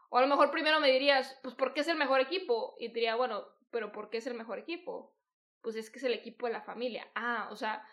O 0.09 0.17
a 0.17 0.21
lo 0.21 0.27
mejor 0.27 0.51
primero 0.51 0.79
me 0.79 0.91
dirías, 0.91 1.39
pues 1.41 1.55
porque 1.55 1.81
es 1.81 1.87
el 1.87 1.97
mejor 1.97 2.21
equipo. 2.21 2.75
Y 2.79 2.89
diría, 2.89 3.15
bueno, 3.15 3.47
pero 3.71 3.91
¿por 3.91 4.09
qué 4.09 4.17
es 4.17 4.27
el 4.27 4.35
mejor 4.35 4.59
equipo? 4.59 5.15
Pues 5.61 5.75
es 5.75 5.89
que 5.89 5.97
es 5.97 6.03
el 6.05 6.13
equipo 6.13 6.45
de 6.45 6.53
la 6.53 6.61
familia. 6.61 7.09
Ah, 7.15 7.49
o 7.51 7.55
sea, 7.55 7.83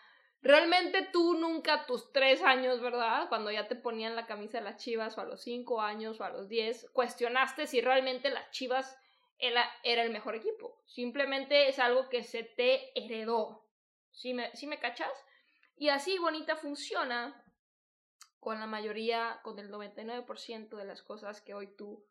realmente 0.41 1.09
tú 1.11 1.33
nunca 1.33 1.85
tus 1.87 2.11
tres 2.13 2.43
años, 2.43 2.79
¿verdad? 2.79 3.27
Cuando 3.27 3.49
ya 3.51 3.67
te 3.67 3.75
ponían 3.75 4.15
la 4.15 4.27
camisa 4.27 4.59
de 4.59 4.65
las 4.65 4.77
chivas, 4.77 5.17
o 5.17 5.21
a 5.21 5.25
los 5.25 5.41
cinco 5.41 5.81
años, 5.81 6.21
o 6.21 6.23
a 6.23 6.29
los 6.29 6.47
diez, 6.47 6.87
cuestionaste 6.93 7.65
si 7.65 7.81
realmente 7.81 8.29
las 8.29 8.51
chivas 8.51 8.97
era, 9.39 9.67
era 9.83 10.03
el 10.03 10.11
mejor 10.11 10.35
equipo. 10.35 10.79
Simplemente 10.85 11.69
es 11.69 11.79
algo 11.79 12.07
que 12.07 12.23
se 12.23 12.43
te 12.43 12.97
heredó. 12.97 13.65
¿Sí 14.11 14.35
me, 14.35 14.55
¿Sí 14.55 14.67
me 14.67 14.79
cachas? 14.79 15.11
Y 15.75 15.89
así 15.89 16.17
bonita 16.17 16.55
funciona 16.55 17.43
con 18.39 18.59
la 18.59 18.67
mayoría, 18.67 19.39
con 19.43 19.59
el 19.59 19.71
99% 19.71 20.75
de 20.75 20.85
las 20.85 21.01
cosas 21.01 21.41
que 21.41 21.53
hoy 21.53 21.67
tú 21.75 22.05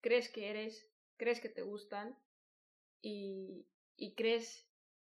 crees 0.00 0.28
que 0.28 0.50
eres, 0.50 0.90
crees 1.16 1.40
que 1.40 1.48
te 1.48 1.62
gustan 1.62 2.18
y, 3.00 3.66
y 3.96 4.14
crees 4.14 4.68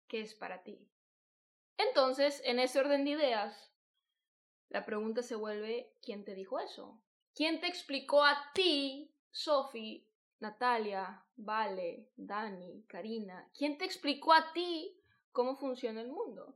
que 0.07 0.21
es 0.21 0.35
para 0.35 0.63
ti. 0.63 0.87
Entonces, 1.77 2.41
en 2.45 2.59
ese 2.59 2.79
orden 2.79 3.03
de 3.03 3.11
ideas, 3.11 3.73
la 4.69 4.85
pregunta 4.85 5.23
se 5.23 5.35
vuelve, 5.35 5.93
¿quién 6.01 6.23
te 6.23 6.35
dijo 6.35 6.59
eso? 6.59 7.01
¿Quién 7.33 7.59
te 7.59 7.67
explicó 7.67 8.23
a 8.23 8.51
ti, 8.53 9.11
Sophie, 9.31 10.07
Natalia, 10.39 11.25
Vale, 11.35 12.11
Dani, 12.15 12.83
Karina? 12.87 13.49
¿Quién 13.57 13.77
te 13.77 13.85
explicó 13.85 14.33
a 14.33 14.53
ti 14.53 14.99
cómo 15.31 15.55
funciona 15.55 16.01
el 16.01 16.11
mundo? 16.11 16.55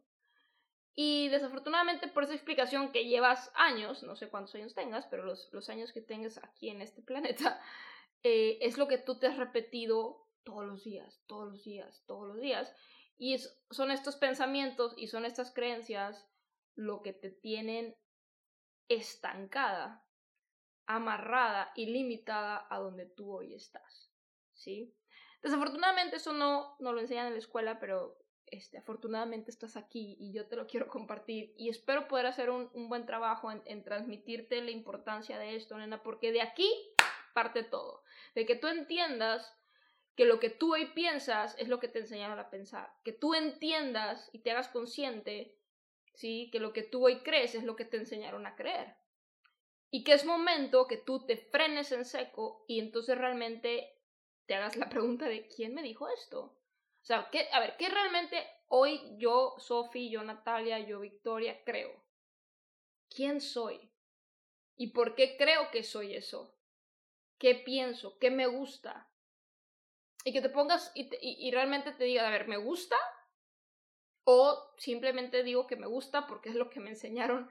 Y 0.99 1.27
desafortunadamente 1.29 2.07
por 2.07 2.23
esa 2.23 2.33
explicación 2.33 2.91
que 2.91 3.05
llevas 3.05 3.51
años, 3.53 4.01
no 4.01 4.15
sé 4.15 4.29
cuántos 4.29 4.55
años 4.55 4.73
tengas, 4.73 5.05
pero 5.05 5.23
los, 5.23 5.47
los 5.53 5.69
años 5.69 5.93
que 5.93 6.01
tengas 6.01 6.39
aquí 6.39 6.71
en 6.71 6.81
este 6.81 7.03
planeta, 7.03 7.61
eh, 8.23 8.57
es 8.61 8.79
lo 8.79 8.87
que 8.87 8.97
tú 8.97 9.19
te 9.19 9.27
has 9.27 9.37
repetido 9.37 10.27
todos 10.43 10.65
los 10.65 10.83
días, 10.83 11.21
todos 11.27 11.51
los 11.51 11.63
días, 11.63 12.03
todos 12.07 12.27
los 12.27 12.39
días. 12.39 12.75
Y 13.19 13.37
son 13.69 13.91
estos 13.91 14.15
pensamientos 14.15 14.95
y 14.97 15.05
son 15.05 15.25
estas 15.25 15.53
creencias 15.53 16.27
lo 16.73 17.03
que 17.03 17.13
te 17.13 17.29
tienen 17.29 17.95
estancada, 18.87 20.03
amarrada 20.87 21.73
y 21.75 21.85
limitada 21.85 22.65
a 22.71 22.79
donde 22.79 23.05
tú 23.05 23.37
hoy 23.37 23.53
estás. 23.53 24.11
¿Sí? 24.55 24.95
Desafortunadamente 25.43 26.15
eso 26.15 26.33
no, 26.33 26.75
no 26.79 26.91
lo 26.91 27.01
enseñan 27.01 27.27
en 27.27 27.33
la 27.33 27.39
escuela, 27.39 27.79
pero 27.79 28.17
este, 28.51 28.77
afortunadamente 28.77 29.51
estás 29.51 29.77
aquí 29.77 30.15
y 30.19 30.33
yo 30.33 30.47
te 30.47 30.55
lo 30.55 30.67
quiero 30.67 30.87
compartir 30.87 31.53
y 31.57 31.69
espero 31.69 32.07
poder 32.07 32.25
hacer 32.25 32.49
un, 32.49 32.69
buen 32.89 33.05
trabajo 33.05 33.51
en, 33.51 33.61
en, 33.65 33.83
transmitirte 33.83 34.61
la 34.61 34.71
importancia 34.71 35.37
de 35.37 35.55
esto, 35.55 35.77
nena, 35.77 36.01
porque 36.03 36.31
de 36.31 36.41
aquí 36.41 36.69
parte 37.33 37.63
todo, 37.63 38.03
de 38.35 38.45
que 38.45 38.55
tú 38.55 38.67
entiendas 38.67 39.53
que 40.15 40.25
lo 40.25 40.39
que 40.39 40.49
tú 40.49 40.73
hoy 40.73 40.87
piensas 40.87 41.55
es 41.59 41.67
lo 41.67 41.79
que 41.79 41.87
te 41.87 41.99
enseñaron 41.99 42.39
a 42.39 42.49
pensar, 42.49 42.91
que 43.03 43.13
tú 43.13 43.35
entiendas 43.35 44.29
y 44.33 44.39
te 44.39 44.49
hagas 44.49 44.67
consciente, 44.67 45.55
¿sí? 46.15 46.49
Que 46.51 46.59
lo 46.59 46.73
que 46.73 46.81
tú 46.81 47.05
hoy 47.05 47.19
crees 47.19 47.53
es 47.53 47.63
lo 47.63 47.75
que 47.75 47.85
te 47.85 47.97
enseñaron 47.97 48.47
a 48.47 48.55
creer. 48.55 48.95
Y 49.91 50.03
que 50.03 50.13
es 50.13 50.25
momento 50.25 50.87
que 50.87 50.97
tú 50.97 51.25
te 51.25 51.37
frenes 51.37 51.91
en 51.91 52.03
seco 52.03 52.65
y 52.67 52.79
entonces 52.79 53.15
realmente 53.15 53.93
te 54.47 54.55
hagas 54.55 54.75
la 54.75 54.89
pregunta 54.89 55.25
de 55.25 55.47
¿quién 55.47 55.75
me 55.75 55.83
dijo 55.83 56.09
esto? 56.09 56.56
O 57.07 57.13
sea, 57.15 57.29
¿qué, 57.31 57.47
a 57.53 57.61
ver, 57.61 57.77
¿qué 57.77 57.87
realmente 57.87 58.45
hoy 58.67 58.99
yo, 59.15 59.55
Sophie, 59.59 60.09
yo, 60.09 60.21
Natalia, 60.23 60.77
yo, 60.79 60.99
Victoria, 60.99 61.63
creo? 61.63 62.03
¿Quién 63.09 63.39
soy? 63.39 63.89
¿Y 64.75 64.87
por 64.87 65.15
qué 65.15 65.37
creo 65.37 65.71
que 65.71 65.83
soy 65.83 66.15
eso? 66.15 66.59
¿Qué 67.37 67.55
pienso? 67.55 68.19
¿Qué 68.19 68.29
me 68.29 68.45
gusta? 68.45 69.09
Y 70.25 70.33
que 70.33 70.41
te 70.41 70.49
pongas 70.49 70.91
y, 70.95 71.09
y, 71.21 71.49
realmente 71.49 71.93
te 71.93 72.03
diga, 72.03 72.27
a 72.27 72.29
ver, 72.29 72.49
¿me 72.49 72.57
gusta? 72.57 72.97
O 74.25 74.73
simplemente 74.77 75.43
digo 75.43 75.65
que 75.65 75.77
me 75.77 75.87
gusta 75.87 76.27
porque 76.27 76.49
es 76.49 76.55
lo 76.55 76.69
que 76.69 76.81
me 76.81 76.89
enseñaron 76.89 77.49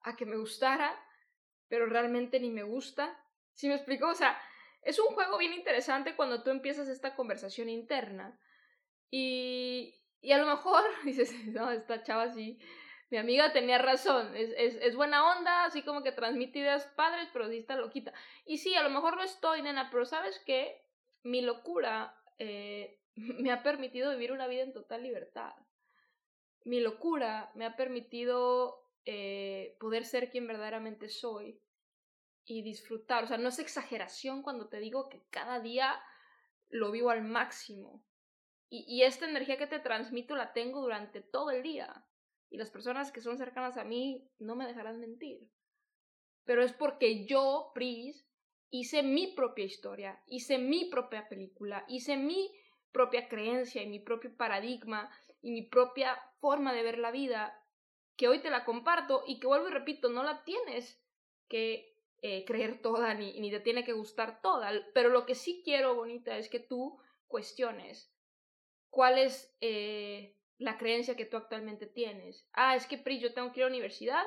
a 0.00 0.16
que 0.16 0.26
me 0.26 0.36
gustara, 0.36 1.00
pero 1.68 1.86
realmente 1.86 2.40
ni 2.40 2.50
me 2.50 2.64
gusta. 2.64 3.24
¿Sí 3.52 3.68
me 3.68 3.76
explico? 3.76 4.08
O 4.08 4.16
sea, 4.16 4.36
es 4.82 4.98
un 4.98 5.14
juego 5.14 5.38
bien 5.38 5.52
interesante 5.52 6.16
cuando 6.16 6.42
tú 6.42 6.50
empiezas 6.50 6.88
esta 6.88 7.14
conversación 7.14 7.68
interna 7.68 8.36
y, 9.10 9.94
y 10.20 10.32
a 10.32 10.38
lo 10.38 10.46
mejor 10.46 10.82
dices, 11.04 11.32
no, 11.46 11.70
esta 11.70 12.02
chava 12.02 12.32
sí, 12.32 12.58
mi 13.10 13.18
amiga 13.18 13.52
tenía 13.52 13.78
razón, 13.78 14.36
es, 14.36 14.54
es, 14.56 14.76
es, 14.76 14.94
buena 14.94 15.36
onda, 15.36 15.64
así 15.64 15.82
como 15.82 16.02
que 16.02 16.12
transmite 16.12 16.60
ideas 16.60 16.86
padres, 16.94 17.28
pero 17.32 17.48
sí 17.48 17.58
está 17.58 17.74
loquita. 17.74 18.12
Y 18.44 18.58
sí, 18.58 18.74
a 18.76 18.84
lo 18.84 18.90
mejor 18.90 19.16
no 19.16 19.22
estoy, 19.22 19.62
nena, 19.62 19.90
pero 19.90 20.04
sabes 20.04 20.40
qué, 20.46 20.86
mi 21.24 21.42
locura 21.42 22.16
eh, 22.38 23.00
me 23.16 23.50
ha 23.50 23.62
permitido 23.62 24.12
vivir 24.12 24.32
una 24.32 24.46
vida 24.46 24.62
en 24.62 24.72
total 24.72 25.02
libertad. 25.02 25.54
Mi 26.64 26.80
locura 26.80 27.50
me 27.54 27.64
ha 27.64 27.74
permitido 27.74 28.86
eh, 29.06 29.76
poder 29.80 30.04
ser 30.04 30.30
quien 30.30 30.46
verdaderamente 30.46 31.08
soy 31.08 31.60
y 32.44 32.62
disfrutar. 32.62 33.24
O 33.24 33.26
sea, 33.26 33.38
no 33.38 33.48
es 33.48 33.58
exageración 33.58 34.42
cuando 34.42 34.68
te 34.68 34.78
digo 34.78 35.08
que 35.08 35.24
cada 35.30 35.58
día 35.60 36.00
lo 36.68 36.90
vivo 36.90 37.10
al 37.10 37.22
máximo. 37.22 38.04
Y, 38.72 39.02
esta 39.02 39.28
energía 39.28 39.58
que 39.58 39.66
te 39.66 39.80
transmito 39.80 40.36
la 40.36 40.52
tengo 40.52 40.80
durante 40.80 41.20
todo 41.20 41.50
el 41.50 41.62
día. 41.62 42.06
Y 42.50 42.56
las 42.56 42.70
personas 42.70 43.10
que 43.10 43.20
son 43.20 43.36
cercanas 43.36 43.76
a 43.76 43.84
mí 43.84 44.30
no 44.38 44.54
me 44.54 44.66
dejarán 44.66 45.00
mentir. 45.00 45.50
Pero 46.44 46.62
es 46.62 46.72
porque 46.72 47.26
yo, 47.26 47.72
Pris, 47.74 48.24
hice 48.70 49.02
mi 49.02 49.34
propia 49.34 49.64
historia, 49.64 50.22
hice 50.26 50.58
mi 50.58 50.84
propia 50.84 51.28
película, 51.28 51.84
hice 51.88 52.16
mi 52.16 52.48
propia 52.92 53.28
creencia 53.28 53.82
y 53.82 53.88
mi 53.88 53.98
propio 53.98 54.36
paradigma 54.36 55.10
y 55.42 55.50
mi 55.50 55.62
propia 55.62 56.16
forma 56.38 56.72
de 56.72 56.84
ver 56.84 56.98
la 56.98 57.10
vida, 57.10 57.56
que 58.16 58.28
hoy 58.28 58.40
te 58.40 58.50
la 58.50 58.64
comparto 58.64 59.24
y 59.26 59.40
que 59.40 59.46
vuelvo 59.46 59.68
y 59.68 59.72
repito, 59.72 60.08
no 60.10 60.22
la 60.22 60.44
tienes 60.44 61.02
que 61.48 61.96
eh, 62.22 62.44
creer 62.44 62.82
toda 62.82 63.14
ni, 63.14 63.38
ni 63.40 63.50
te 63.50 63.60
tiene 63.60 63.84
que 63.84 63.92
gustar 63.92 64.40
toda, 64.42 64.70
pero 64.94 65.08
lo 65.08 65.26
que 65.26 65.34
sí 65.34 65.62
quiero, 65.64 65.94
bonita, 65.94 66.36
es 66.36 66.48
que 66.48 66.60
tú 66.60 67.00
cuestiones 67.26 68.12
cuál 68.90 69.18
es 69.18 69.56
eh, 69.60 70.36
la 70.58 70.76
creencia 70.76 71.16
que 71.16 71.24
tú 71.24 71.36
actualmente 71.36 71.86
tienes. 71.86 72.46
Ah, 72.52 72.76
es 72.76 72.86
que 72.86 72.98
Pri, 72.98 73.18
yo 73.18 73.32
tengo 73.32 73.52
que 73.52 73.60
ir 73.60 73.64
a 73.64 73.68
la 73.68 73.72
universidad, 73.72 74.24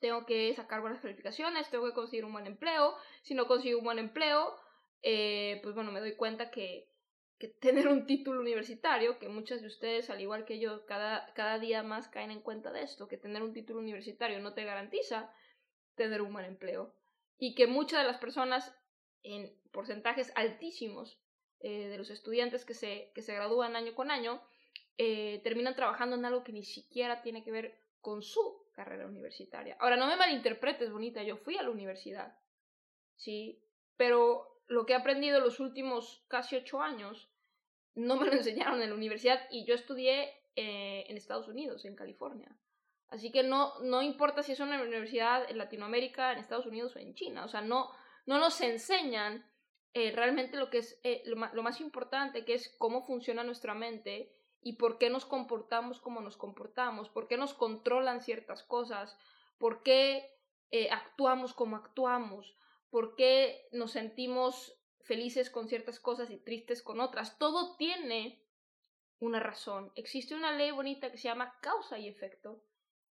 tengo 0.00 0.24
que 0.24 0.54
sacar 0.54 0.80
buenas 0.80 1.00
calificaciones, 1.00 1.70
tengo 1.70 1.86
que 1.86 1.94
conseguir 1.94 2.24
un 2.24 2.32
buen 2.32 2.46
empleo. 2.46 2.94
Si 3.22 3.34
no 3.34 3.46
consigo 3.46 3.78
un 3.78 3.84
buen 3.84 3.98
empleo, 3.98 4.54
eh, 5.02 5.60
pues 5.62 5.74
bueno, 5.74 5.92
me 5.92 6.00
doy 6.00 6.16
cuenta 6.16 6.50
que, 6.50 6.88
que, 7.38 7.48
tener 7.60 7.88
un 7.88 8.06
título 8.06 8.40
universitario, 8.40 9.18
que 9.18 9.28
muchas 9.28 9.60
de 9.60 9.66
ustedes, 9.66 10.08
al 10.08 10.20
igual 10.20 10.44
que 10.44 10.60
yo, 10.60 10.86
cada, 10.86 11.32
cada 11.34 11.58
día 11.58 11.82
más 11.82 12.08
caen 12.08 12.30
en 12.30 12.40
cuenta 12.40 12.72
de 12.72 12.82
esto, 12.82 13.08
que 13.08 13.18
tener 13.18 13.42
un 13.42 13.52
título 13.52 13.80
universitario 13.80 14.40
no 14.40 14.54
te 14.54 14.64
garantiza 14.64 15.32
tener 15.94 16.22
un 16.22 16.32
buen 16.32 16.44
empleo. 16.44 16.94
Y 17.38 17.54
que 17.54 17.66
muchas 17.66 18.00
de 18.00 18.06
las 18.06 18.18
personas, 18.18 18.74
en 19.22 19.52
porcentajes 19.72 20.32
altísimos, 20.36 21.20
eh, 21.60 21.88
de 21.88 21.98
los 21.98 22.10
estudiantes 22.10 22.64
que 22.64 22.74
se, 22.74 23.10
que 23.14 23.22
se 23.22 23.34
gradúan 23.34 23.76
año 23.76 23.94
con 23.94 24.10
año 24.10 24.40
eh, 24.96 25.40
terminan 25.44 25.74
trabajando 25.74 26.16
en 26.16 26.24
algo 26.24 26.42
que 26.42 26.52
ni 26.52 26.64
siquiera 26.64 27.22
tiene 27.22 27.44
que 27.44 27.52
ver 27.52 27.78
con 28.00 28.22
su 28.22 28.68
carrera 28.72 29.06
universitaria. 29.06 29.76
Ahora, 29.80 29.96
no 29.96 30.06
me 30.06 30.16
malinterpretes, 30.16 30.90
bonita, 30.90 31.22
yo 31.22 31.36
fui 31.36 31.56
a 31.56 31.62
la 31.62 31.70
universidad, 31.70 32.36
¿sí? 33.16 33.62
Pero 33.96 34.62
lo 34.68 34.86
que 34.86 34.92
he 34.92 34.96
aprendido 34.96 35.40
los 35.40 35.60
últimos 35.60 36.24
casi 36.28 36.56
ocho 36.56 36.80
años 36.80 37.30
no 37.94 38.16
me 38.16 38.26
lo 38.26 38.32
enseñaron 38.40 38.82
en 38.82 38.90
la 38.90 38.96
universidad 38.96 39.40
y 39.50 39.64
yo 39.66 39.74
estudié 39.74 40.32
eh, 40.56 41.04
en 41.08 41.16
Estados 41.16 41.48
Unidos, 41.48 41.84
en 41.84 41.96
California. 41.96 42.50
Así 43.08 43.32
que 43.32 43.42
no, 43.42 43.78
no 43.80 44.02
importa 44.02 44.42
si 44.42 44.52
es 44.52 44.60
una 44.60 44.82
universidad 44.82 45.50
en 45.50 45.58
Latinoamérica, 45.58 46.32
en 46.32 46.38
Estados 46.38 46.66
Unidos 46.66 46.94
o 46.94 46.98
en 46.98 47.14
China. 47.14 47.44
O 47.44 47.48
sea, 47.48 47.62
no, 47.62 47.90
no 48.26 48.38
nos 48.38 48.60
enseñan 48.60 49.44
eh, 49.94 50.12
realmente 50.14 50.56
lo 50.56 50.70
que 50.70 50.78
es 50.78 51.00
eh, 51.02 51.22
lo, 51.24 51.62
más 51.62 51.80
importante, 51.80 52.44
que 52.44 52.54
es 52.54 52.68
cómo 52.78 53.06
funciona 53.06 53.42
nuestra 53.42 53.74
mente 53.74 54.34
y 54.60 54.74
por 54.74 54.98
qué 54.98 55.08
nos 55.08 55.24
comportamos 55.24 56.00
como 56.00 56.20
nos 56.20 56.36
comportamos, 56.36 57.08
por 57.08 57.26
qué 57.26 57.36
nos 57.36 57.54
controlan 57.54 58.20
ciertas 58.20 58.62
cosas, 58.62 59.18
por 59.58 59.82
qué 59.82 60.30
eh, 60.70 60.90
actuamos 60.90 61.54
como 61.54 61.76
actuamos, 61.76 62.54
por 62.90 63.16
qué 63.16 63.68
nos 63.72 63.92
sentimos 63.92 64.78
felices 65.00 65.48
con 65.48 65.68
ciertas 65.68 65.98
cosas 66.00 66.30
y 66.30 66.36
tristes 66.36 66.82
con 66.82 67.00
otras. 67.00 67.38
Todo 67.38 67.76
tiene 67.76 68.44
una 69.20 69.40
razón. 69.40 69.90
Existe 69.94 70.34
una 70.34 70.52
ley 70.52 70.70
bonita 70.70 71.10
que 71.10 71.16
se 71.16 71.28
llama 71.28 71.58
causa 71.60 71.98
y 71.98 72.08
efecto. 72.08 72.62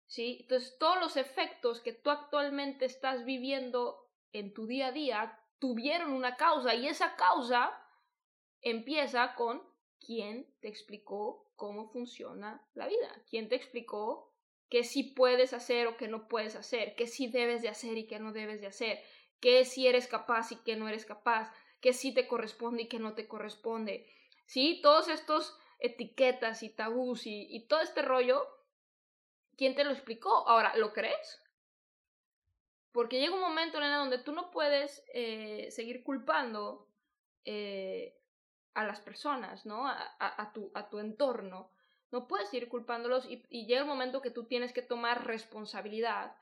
¿Sí? 0.08 0.40
Entonces, 0.42 0.78
todos 0.80 1.00
los 1.00 1.18
efectos 1.18 1.80
que 1.80 1.94
tú 1.94 2.10
actualmente 2.10 2.86
estás 2.86 3.26
viviendo 3.26 4.10
en 4.32 4.54
tu 4.54 4.68
día 4.68 4.88
a 4.88 4.92
día 4.92 5.40
tuvieron 5.64 6.12
una 6.12 6.36
causa 6.36 6.76
y 6.76 6.90
esa 6.90 7.16
causa 7.16 7.72
empieza 8.60 9.34
con 9.36 9.64
quién 9.98 10.46
te 10.60 10.68
explicó 10.68 11.54
cómo 11.56 11.88
funciona 11.88 12.68
la 12.74 12.86
vida, 12.86 13.24
quién 13.30 13.48
te 13.48 13.56
explicó 13.56 14.30
qué 14.70 14.84
sí 14.84 15.04
puedes 15.04 15.54
hacer 15.54 15.88
o 15.88 15.96
qué 15.96 16.10
no 16.10 16.28
puedes 16.28 16.58
hacer, 16.58 16.96
qué 16.98 17.08
sí 17.08 17.28
debes 17.28 17.62
de 17.62 17.70
hacer 17.70 17.98
y 17.98 18.08
qué 18.08 18.20
no 18.20 18.34
debes 18.34 18.60
de 18.60 18.68
hacer, 18.68 19.02
qué 19.40 19.64
sí 19.64 19.88
eres 19.88 20.08
capaz 20.08 20.52
y 20.52 20.58
qué 20.66 20.76
no 20.76 20.90
eres 20.90 21.06
capaz, 21.06 21.50
qué 21.80 21.94
sí 21.94 22.14
te 22.14 22.28
corresponde 22.28 22.82
y 22.82 22.90
qué 22.90 23.00
no 23.00 23.14
te 23.14 23.30
corresponde. 23.30 24.06
¿Sí? 24.46 24.82
Todos 24.84 25.08
estos 25.08 25.58
etiquetas 25.80 26.62
y 26.64 26.72
tabús 26.72 27.26
y, 27.26 27.48
y 27.50 27.70
todo 27.70 27.80
este 27.80 28.02
rollo, 28.02 28.46
¿quién 29.56 29.76
te 29.76 29.86
lo 29.86 29.92
explicó? 29.92 30.46
Ahora, 30.46 30.76
¿lo 30.76 30.92
crees? 30.92 31.43
Porque 32.94 33.20
llega 33.20 33.34
un 33.34 33.42
momento, 33.42 33.80
nena, 33.80 33.98
donde 33.98 34.20
tú 34.20 34.32
no 34.32 34.52
puedes 34.52 35.04
eh, 35.14 35.68
seguir 35.72 36.04
culpando 36.04 36.88
eh, 37.44 38.16
a 38.76 38.86
las 38.86 39.02
personas, 39.02 39.66
¿no? 39.66 39.88
A, 39.88 40.52
tu, 40.54 40.72
a 40.76 40.90
tu 40.90 41.00
entorno. 41.00 41.72
No 42.12 42.28
puedes 42.28 42.50
seguir 42.50 42.70
culpándolos 42.70 43.26
y, 43.26 43.44
y, 43.50 43.66
llega 43.66 43.82
el 43.82 43.88
momento 43.88 44.22
que 44.22 44.30
tú 44.30 44.46
tienes 44.46 44.72
que 44.74 44.84
tomar 44.84 45.26
responsabilidad. 45.26 46.36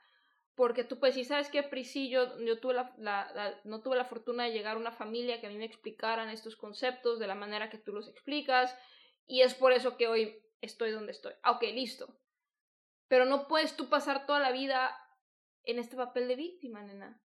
Porque 0.54 0.84
tú 0.84 0.98
puedes 0.98 1.16
decir, 1.16 1.28
¿sabes 1.28 1.48
qué, 1.48 1.62
Prisi? 1.62 2.10
Yo, 2.10 2.28
tuve 2.60 2.74
la, 2.74 3.60
no 3.64 3.80
tuve 3.80 3.96
la 3.96 4.04
fortuna 4.04 4.44
de 4.44 4.52
llegar 4.52 4.76
a 4.76 4.80
una 4.80 4.92
familia 4.92 5.40
que 5.40 5.46
a 5.46 5.50
mí 5.50 5.56
me 5.56 5.64
explicaran 5.64 6.28
estos 6.28 6.56
conceptos 6.56 7.18
de 7.18 7.26
la 7.26 7.34
manera 7.34 7.70
que 7.70 7.78
tú 7.78 7.92
los 7.92 8.08
explicas 8.08 8.76
y 9.26 9.40
es 9.40 9.54
por 9.54 9.72
eso 9.72 9.96
que 9.96 10.08
hoy 10.08 10.42
estoy 10.60 10.90
donde 10.90 11.12
estoy. 11.12 11.32
Ok, 11.46 11.62
listo. 11.72 12.14
Pero 13.08 13.24
no 13.24 13.48
puedes 13.48 13.74
tú 13.74 13.88
pasar 13.88 14.26
toda 14.26 14.40
la 14.40 14.52
vida 14.52 14.94
en 15.64 15.78
este 15.78 15.96
papel 15.96 16.28
de 16.28 16.36
víctima, 16.36 16.82
nena. 16.82 17.20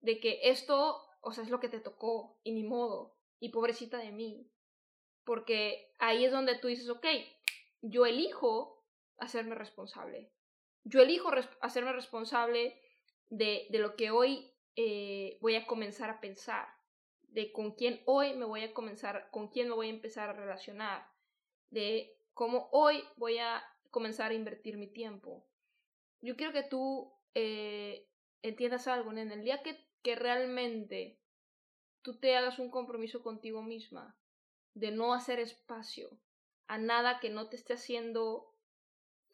De 0.00 0.20
que 0.20 0.40
esto, 0.44 1.02
o 1.20 1.32
sea, 1.32 1.44
es 1.44 1.50
lo 1.50 1.60
que 1.60 1.68
te 1.68 1.80
tocó 1.80 2.38
y 2.42 2.52
ni 2.52 2.62
modo. 2.62 3.16
Y 3.38 3.50
pobrecita 3.50 3.98
de 3.98 4.12
mí. 4.12 4.50
Porque 5.24 5.92
ahí 5.98 6.24
es 6.24 6.32
donde 6.32 6.58
tú 6.58 6.68
dices, 6.68 6.88
ok, 6.88 7.06
yo 7.82 8.06
elijo 8.06 8.84
hacerme 9.18 9.54
responsable. 9.54 10.32
Yo 10.84 11.00
elijo 11.00 11.30
hacerme 11.60 11.92
responsable 11.92 12.80
de, 13.28 13.66
de, 13.70 13.78
lo 13.78 13.96
que 13.96 14.10
hoy 14.10 14.52
eh, 14.76 15.38
voy 15.40 15.56
a 15.56 15.66
comenzar 15.66 16.10
a 16.10 16.20
pensar. 16.20 16.68
De 17.22 17.52
con 17.52 17.72
quién 17.72 18.00
hoy 18.06 18.34
me 18.34 18.44
voy 18.44 18.62
a 18.62 18.72
comenzar, 18.72 19.28
con 19.30 19.48
quién 19.48 19.68
me 19.68 19.74
voy 19.74 19.88
a 19.88 19.90
empezar 19.90 20.30
a 20.30 20.32
relacionar. 20.32 21.06
De 21.70 22.16
cómo 22.34 22.68
hoy 22.70 23.02
voy 23.16 23.38
a 23.38 23.62
comenzar 23.90 24.30
a 24.30 24.34
invertir 24.34 24.76
mi 24.76 24.86
tiempo. 24.86 25.46
Yo 26.20 26.36
quiero 26.36 26.52
que 26.52 26.62
tú 26.62 27.15
eh, 27.38 28.08
entiendas 28.40 28.88
algo, 28.88 29.12
en 29.12 29.30
el 29.30 29.44
día 29.44 29.62
que, 29.62 29.78
que 30.02 30.16
realmente 30.16 31.20
tú 32.00 32.18
te 32.18 32.34
hagas 32.34 32.58
un 32.58 32.70
compromiso 32.70 33.22
contigo 33.22 33.60
misma 33.60 34.16
de 34.72 34.90
no 34.90 35.12
hacer 35.12 35.38
espacio 35.38 36.18
a 36.66 36.78
nada 36.78 37.20
que 37.20 37.28
no 37.28 37.50
te 37.50 37.56
esté 37.56 37.74
haciendo 37.74 38.54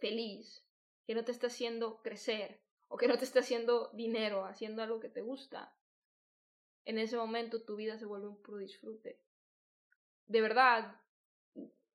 feliz, 0.00 0.66
que 1.06 1.14
no 1.14 1.24
te 1.24 1.30
esté 1.30 1.46
haciendo 1.46 2.02
crecer 2.02 2.60
o 2.88 2.96
que 2.96 3.06
no 3.06 3.16
te 3.18 3.24
esté 3.24 3.38
haciendo 3.38 3.90
dinero, 3.92 4.46
haciendo 4.46 4.82
algo 4.82 4.98
que 4.98 5.08
te 5.08 5.22
gusta, 5.22 5.72
en 6.84 6.98
ese 6.98 7.16
momento 7.16 7.62
tu 7.62 7.76
vida 7.76 7.98
se 7.98 8.06
vuelve 8.06 8.26
un 8.26 8.42
puro 8.42 8.58
disfrute. 8.58 9.20
De 10.26 10.40
verdad, 10.40 11.00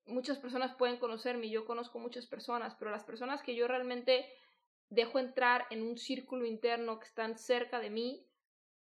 muchas 0.05 0.37
personas 0.37 0.73
pueden 0.73 0.99
conocerme, 0.99 1.49
yo 1.49 1.65
conozco 1.65 1.99
muchas 1.99 2.27
personas, 2.27 2.75
pero 2.75 2.91
las 2.91 3.03
personas 3.03 3.43
que 3.43 3.55
yo 3.55 3.67
realmente 3.67 4.25
dejo 4.89 5.19
entrar 5.19 5.65
en 5.69 5.81
un 5.81 5.97
círculo 5.97 6.45
interno 6.45 6.99
que 6.99 7.07
están 7.07 7.37
cerca 7.37 7.79
de 7.79 7.89
mí, 7.89 8.27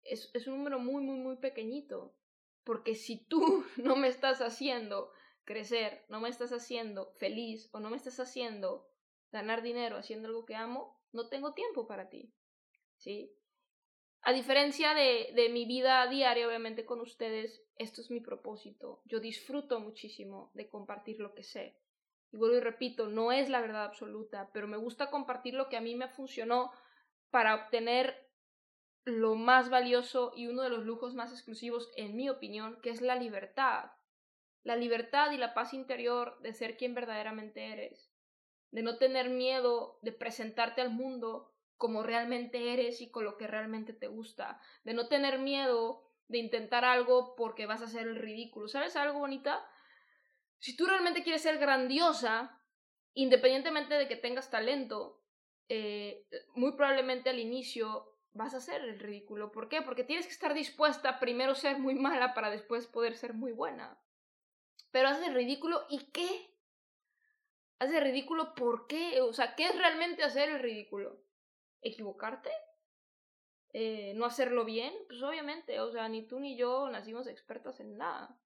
es, 0.04 0.30
es 0.34 0.48
un 0.48 0.58
número 0.58 0.80
muy, 0.80 1.04
muy, 1.04 1.18
muy 1.18 1.38
pequeñito. 1.38 2.16
Porque 2.64 2.96
si 2.96 3.26
tú 3.26 3.66
no 3.78 3.96
me 3.96 4.08
estás 4.08 4.42
haciendo 4.42 5.12
crecer, 5.44 6.06
no 6.10 6.20
me 6.22 6.30
estás 6.30 6.52
haciendo 6.52 7.14
feliz 7.18 7.70
o 7.74 7.80
no 7.80 7.90
me 7.90 7.98
estás 7.98 8.20
haciendo 8.20 8.88
ganar 9.32 9.62
dinero 9.62 9.98
haciendo 9.98 10.28
algo 10.28 10.46
que 10.46 10.56
amo, 10.56 11.00
no 11.14 11.30
tengo 11.30 11.54
tiempo 11.54 11.88
para 11.88 12.10
ti. 12.10 12.34
¿Sí? 12.98 13.34
A 14.22 14.34
diferencia 14.34 14.94
de, 14.94 15.32
de 15.34 15.50
mi 15.50 15.66
vida 15.66 16.06
diaria, 16.08 16.48
obviamente 16.48 16.86
con 16.86 17.02
ustedes, 17.02 17.64
esto 17.78 18.02
es 18.02 18.12
mi 18.12 18.20
propósito. 18.20 19.02
Yo 19.06 19.20
disfruto 19.20 19.80
muchísimo 19.80 20.52
de 20.54 20.70
compartir 20.70 21.20
lo 21.20 21.34
que 21.34 21.44
sé 21.44 21.81
y 22.32 22.38
vuelvo 22.38 22.58
y 22.58 22.62
repito, 22.62 23.08
no 23.08 23.32
es 23.32 23.50
la 23.50 23.62
verdad 23.62 23.84
absoluta, 23.84 24.50
pero 24.54 24.68
me 24.68 24.78
gusta 24.78 25.10
compartir 25.10 25.54
lo 25.54 25.70
que 25.70 25.78
a 25.78 25.82
mí 25.82 25.96
me 25.96 26.08
funcionó 26.08 26.72
para 27.30 27.56
obtener 27.56 28.30
lo 29.04 29.36
más 29.36 29.70
valioso 29.70 30.32
y 30.36 30.48
uno 30.48 30.62
de 30.62 30.70
los 30.70 30.86
lujos 30.86 31.14
más 31.16 31.32
exclusivos, 31.32 31.92
en 31.96 32.16
mi 32.16 32.30
opinión, 32.30 32.80
que 32.82 32.92
es 32.92 33.02
la 33.02 33.16
libertad. 33.16 33.92
La 34.64 34.76
libertad 34.76 35.32
y 35.32 35.38
la 35.38 35.54
paz 35.54 35.74
interior 35.74 36.40
de 36.42 36.54
ser 36.54 36.78
quien 36.78 36.94
verdaderamente 36.94 37.72
eres, 37.74 38.12
de 38.70 38.84
no 38.84 38.98
tener 38.98 39.30
miedo 39.30 39.98
de 40.02 40.12
presentarte 40.12 40.82
al 40.82 40.92
mundo 40.92 41.52
como 41.78 42.04
realmente 42.04 42.74
eres 42.74 43.02
y 43.02 43.10
con 43.10 43.26
lo 43.26 43.38
que 43.38 43.48
realmente 43.48 43.92
te 43.92 44.06
gusta, 44.08 44.62
de 44.84 44.94
no 44.94 45.08
tener 45.08 45.40
miedo 45.40 46.04
de 46.28 46.38
intentar 46.38 46.86
algo 46.86 47.36
porque 47.36 47.66
vas 47.66 47.82
a 47.82 47.86
hacer 47.86 48.08
el 48.08 48.16
ridículo. 48.16 48.68
¿Sabes 48.68 48.96
algo 48.96 49.20
bonita? 49.20 49.66
Si 50.62 50.78
tú 50.78 50.86
realmente 50.86 51.24
quieres 51.24 51.42
ser 51.42 51.58
grandiosa, 51.58 52.62
independientemente 53.16 53.96
de 53.96 54.08
que 54.08 54.16
tengas 54.16 54.52
talento, 54.52 55.24
eh, 55.68 56.28
muy 56.54 56.74
probablemente 56.74 57.32
al 57.32 57.40
inicio 57.40 58.20
vas 58.34 58.54
a 58.54 58.58
hacer 58.58 58.80
el 58.82 59.00
ridículo. 59.00 59.52
¿Por 59.52 59.70
qué? 59.70 59.82
Porque 59.82 60.04
tienes 60.04 60.28
que 60.28 60.32
estar 60.32 60.54
dispuesta 60.54 61.10
a 61.10 61.20
primero 61.20 61.56
ser 61.56 61.80
muy 61.80 61.96
mala 61.96 62.36
para 62.36 62.52
después 62.52 62.86
poder 62.86 63.18
ser 63.18 63.34
muy 63.34 63.52
buena. 63.52 64.00
Pero 64.92 65.08
haces 65.10 65.28
el 65.28 65.34
ridículo 65.34 65.84
y 65.90 66.12
qué? 66.12 66.56
Haces 67.80 67.96
el 67.96 68.04
ridículo 68.04 68.54
¿por 68.54 68.86
qué? 68.86 69.20
O 69.22 69.34
sea, 69.34 69.56
¿qué 69.56 69.66
es 69.66 69.76
realmente 69.76 70.24
hacer 70.24 70.48
el 70.50 70.60
ridículo? 70.60 71.24
¿Equivocarte? 71.82 72.52
Eh, 73.74 74.14
¿No 74.16 74.26
hacerlo 74.26 74.64
bien? 74.64 74.94
Pues 75.08 75.24
obviamente, 75.24 75.80
o 75.80 75.92
sea, 75.92 76.08
ni 76.08 76.28
tú 76.28 76.40
ni 76.40 76.56
yo 76.56 76.88
nacimos 76.88 77.26
expertas 77.26 77.80
en 77.80 77.98
nada. 77.98 78.38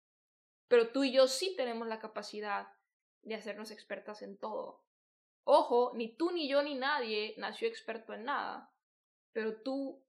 Pero 0.68 0.92
tú 0.92 1.04
y 1.04 1.12
yo 1.12 1.28
sí 1.28 1.56
tenemos 1.56 1.88
la 1.88 2.00
capacidad 2.00 2.68
de 3.22 3.36
hacernos 3.36 3.72
expertas 3.72 4.22
en 4.22 4.38
todo. 4.38 4.84
Ojo, 5.44 5.92
ni 5.96 6.16
tú 6.16 6.32
ni 6.32 6.48
yo 6.48 6.64
ni 6.64 6.76
nadie 6.76 7.36
nació 7.38 7.68
experto 7.68 8.14
en 8.14 8.26
nada, 8.26 8.74
pero 9.32 9.62
tú 9.62 10.04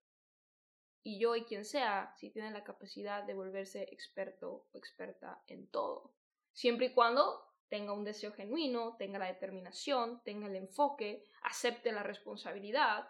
y 1.03 1.19
yo 1.19 1.37
y 1.37 1.45
quien 1.45 1.64
sea 1.64 2.14
sí 2.16 2.31
tienen 2.31 2.55
la 2.55 2.64
capacidad 2.64 3.23
de 3.25 3.35
volverse 3.35 3.83
experto 3.92 4.66
o 4.73 4.79
experta 4.79 5.42
en 5.47 5.69
todo. 5.69 6.14
Siempre 6.53 6.87
y 6.87 6.95
cuando 6.95 7.47
tenga 7.69 7.92
un 7.92 8.05
deseo 8.05 8.33
genuino, 8.33 8.97
tenga 8.97 9.19
la 9.19 9.27
determinación, 9.27 10.23
tenga 10.25 10.47
el 10.47 10.57
enfoque, 10.57 11.25
acepte 11.42 11.92
la 11.92 12.03
responsabilidad, 12.03 13.09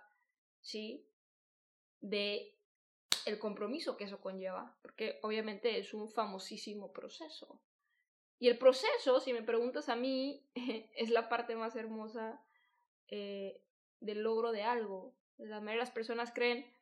¿sí? 0.61 1.09
De 2.01 2.56
el 3.27 3.39
compromiso 3.41 3.97
que 3.97 4.05
eso 4.05 4.21
conlleva, 4.21 4.79
porque 4.81 5.19
obviamente 5.23 5.79
es 5.79 5.93
un 5.93 6.09
famosísimo 6.09 6.93
proceso. 6.93 7.61
Y 8.39 8.49
el 8.49 8.57
proceso, 8.57 9.21
si 9.21 9.33
me 9.33 9.43
preguntas 9.43 9.89
a 9.89 9.97
mí, 9.97 10.49
es 10.97 11.11
la 11.11 11.29
parte 11.29 11.57
más 11.57 11.75
hermosa 11.75 12.41
eh, 13.09 13.61
del 14.01 14.23
logro 14.23 14.53
de 14.53 14.62
algo. 14.62 15.15
La 15.39 15.61
mayoría 15.61 15.81
de 15.81 15.87
las 15.87 15.91
personas 15.91 16.33
creen 16.33 16.73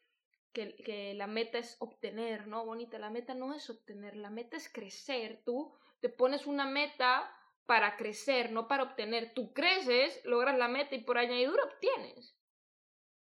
que, 0.53 0.77
que, 0.77 1.15
la 1.15 1.27
meta 1.27 1.59
es 1.59 1.77
obtener, 1.81 2.47
¿no? 2.47 2.65
Bonita, 2.67 2.99
la 2.99 3.11
meta 3.11 3.35
no 3.35 3.55
es 3.55 3.71
obtener, 3.71 4.15
la 4.15 4.31
meta 4.31 4.59
es 4.59 4.71
crecer. 4.71 5.43
Tú 5.45 5.75
te 6.01 6.11
pones 6.11 6.47
una 6.47 6.67
meta 6.67 7.35
para 7.65 7.97
crecer, 7.97 8.53
no 8.53 8.69
para 8.69 8.83
obtener. 8.83 9.33
Tú 9.33 9.55
creces, 9.55 10.21
logras 10.27 10.59
la 10.59 10.69
meta 10.69 10.95
y 10.95 11.03
por 11.03 11.17
añadidura 11.17 11.65
obtienes. 11.65 12.37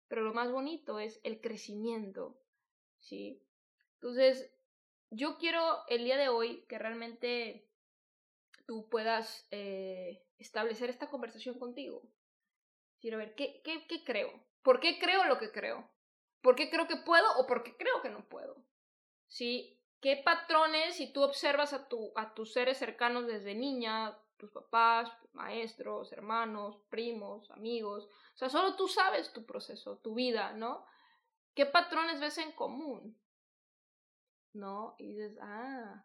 Pero 0.09 0.23
lo 0.23 0.35
más 0.35 0.51
bonito 0.51 0.99
es 0.99 1.21
el 1.23 1.41
crecimiento, 1.41 2.42
¿sí? 3.03 3.43
Entonces, 3.95 4.51
yo 5.11 5.37
quiero 5.39 5.85
el 5.89 6.05
día 6.05 6.17
de 6.17 6.29
hoy 6.29 6.65
que 6.69 6.79
realmente 6.79 7.69
tú 8.67 8.89
puedas 8.89 9.47
eh, 9.51 10.25
establecer 10.39 10.89
esta 10.89 11.11
conversación 11.11 11.59
contigo. 11.59 12.03
Quiero 13.01 13.19
ver, 13.19 13.35
¿qué, 13.35 13.61
qué, 13.63 13.87
¿qué 13.87 14.05
creo? 14.05 14.31
¿Por 14.63 14.81
qué 14.81 14.99
creo 14.99 15.25
lo 15.25 15.39
que 15.39 15.51
creo? 15.51 15.91
¿Por 16.41 16.55
qué 16.55 16.71
creo 16.71 16.89
que 16.89 16.97
puedo 16.97 17.27
o 17.37 17.47
por 17.47 17.63
qué 17.63 17.77
creo 17.77 18.01
que 18.01 18.11
no 18.11 18.29
puedo? 18.29 18.65
¿Sí? 19.27 19.79
¿Qué 20.01 20.21
patrones, 20.25 20.97
si 20.97 21.13
tú 21.13 21.23
observas 21.23 21.73
a, 21.73 21.89
tu, 21.89 22.13
a 22.17 22.35
tus 22.35 22.53
seres 22.53 22.79
cercanos 22.79 23.27
desde 23.27 23.55
niña, 23.55 24.19
tus 24.37 24.51
papás, 24.51 25.09
maestros, 25.33 26.13
hermanos, 26.13 26.77
primos, 26.89 27.49
amigos, 27.53 28.09
o 28.35 28.39
sea, 28.39 28.49
solo 28.49 28.75
tú 28.75 28.89
sabes 28.89 29.33
tu 29.33 29.47
proceso, 29.47 29.99
tu 29.99 30.15
vida, 30.15 30.53
¿no? 30.53 30.85
¿Qué 31.55 31.67
patrones 31.67 32.21
ves 32.21 32.39
en 32.39 32.53
común? 32.53 33.19
¿No? 34.55 34.95
Y 34.99 35.09
dices, 35.09 35.39
ah, 35.41 36.05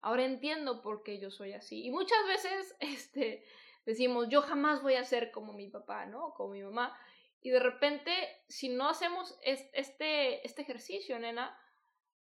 ahora 0.00 0.24
entiendo 0.24 0.82
por 0.82 1.02
qué 1.02 1.18
yo 1.18 1.30
soy 1.30 1.52
así. 1.52 1.84
Y 1.84 1.90
muchas 1.90 2.18
veces, 2.26 2.76
este, 2.80 3.44
decimos, 3.84 4.28
yo 4.28 4.42
jamás 4.42 4.82
voy 4.82 4.94
a 4.94 5.04
ser 5.04 5.30
como 5.30 5.52
mi 5.52 5.68
papá, 5.68 6.06
¿no? 6.06 6.32
Como 6.34 6.54
mi 6.54 6.62
mamá. 6.62 6.96
Y 7.40 7.50
de 7.50 7.60
repente, 7.60 8.12
si 8.48 8.68
no 8.68 8.88
hacemos 8.88 9.38
este, 9.42 10.46
este 10.46 10.62
ejercicio, 10.62 11.18
nena, 11.18 11.56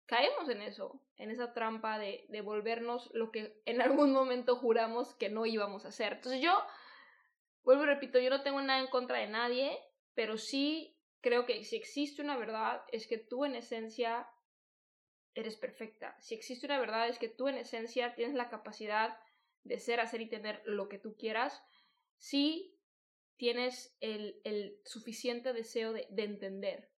caemos 0.06 0.48
en 0.48 0.62
eso, 0.62 1.00
en 1.16 1.30
esa 1.30 1.52
trampa 1.52 1.98
de, 1.98 2.26
de 2.28 2.40
volvernos 2.40 3.10
lo 3.14 3.30
que 3.30 3.60
en 3.64 3.80
algún 3.80 4.12
momento 4.12 4.56
juramos 4.56 5.14
que 5.14 5.28
no 5.28 5.46
íbamos 5.46 5.84
a 5.84 5.88
hacer. 5.88 6.14
Entonces 6.14 6.40
yo 6.40 6.52
vuelvo 7.62 7.84
y 7.84 7.86
repito, 7.86 8.18
yo 8.18 8.30
no 8.30 8.42
tengo 8.42 8.60
nada 8.60 8.80
en 8.80 8.88
contra 8.88 9.18
de 9.18 9.26
nadie, 9.26 9.78
pero 10.14 10.38
sí 10.38 10.95
creo 11.26 11.44
que 11.44 11.64
si 11.64 11.74
existe 11.74 12.22
una 12.22 12.36
verdad 12.36 12.84
es 12.92 13.08
que 13.08 13.18
tú 13.18 13.44
en 13.44 13.56
esencia 13.56 14.28
eres 15.34 15.56
perfecta. 15.56 16.16
Si 16.20 16.36
existe 16.36 16.66
una 16.66 16.78
verdad 16.78 17.08
es 17.08 17.18
que 17.18 17.28
tú 17.28 17.48
en 17.48 17.56
esencia 17.56 18.14
tienes 18.14 18.36
la 18.36 18.48
capacidad 18.48 19.18
de 19.64 19.80
ser, 19.80 19.98
hacer 19.98 20.20
y 20.20 20.28
tener 20.28 20.62
lo 20.66 20.88
que 20.88 21.00
tú 21.00 21.16
quieras. 21.16 21.60
Si 22.16 22.78
tienes 23.38 23.96
el, 23.98 24.40
el 24.44 24.78
suficiente 24.84 25.52
deseo 25.52 25.92
de, 25.92 26.06
de 26.10 26.22
entender. 26.22 26.92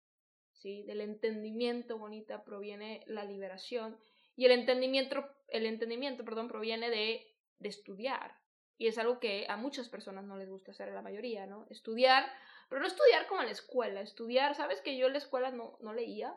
¿sí? 0.53 0.83
Del 0.83 1.01
entendimiento 1.01 1.97
bonita 1.97 2.45
proviene 2.45 3.05
la 3.07 3.25
liberación 3.25 3.99
y 4.37 4.45
el 4.45 4.53
entendimiento, 4.53 5.27
el 5.49 5.64
entendimiento 5.64 6.23
perdón, 6.23 6.49
proviene 6.49 6.91
de, 6.91 7.35
de 7.61 7.69
estudiar. 7.71 8.37
Y 8.79 8.87
es 8.87 8.97
algo 8.97 9.19
que 9.19 9.47
a 9.49 9.57
muchas 9.57 9.88
personas 9.88 10.25
no 10.25 10.37
les 10.37 10.49
gusta 10.49 10.71
hacer, 10.71 10.88
a 10.88 10.95
la 10.95 11.03
mayoría, 11.03 11.47
¿no? 11.47 11.67
Estudiar, 11.69 12.25
pero 12.69 12.81
no 12.81 12.87
estudiar 12.87 13.27
como 13.27 13.41
en 13.41 13.47
la 13.47 13.53
escuela, 13.53 14.01
estudiar, 14.01 14.55
¿sabes 14.55 14.81
que 14.81 14.97
yo 14.97 15.09
en 15.09 15.12
la 15.12 15.19
escuela 15.19 15.51
no, 15.51 15.77
no 15.81 15.93
leía? 15.93 16.35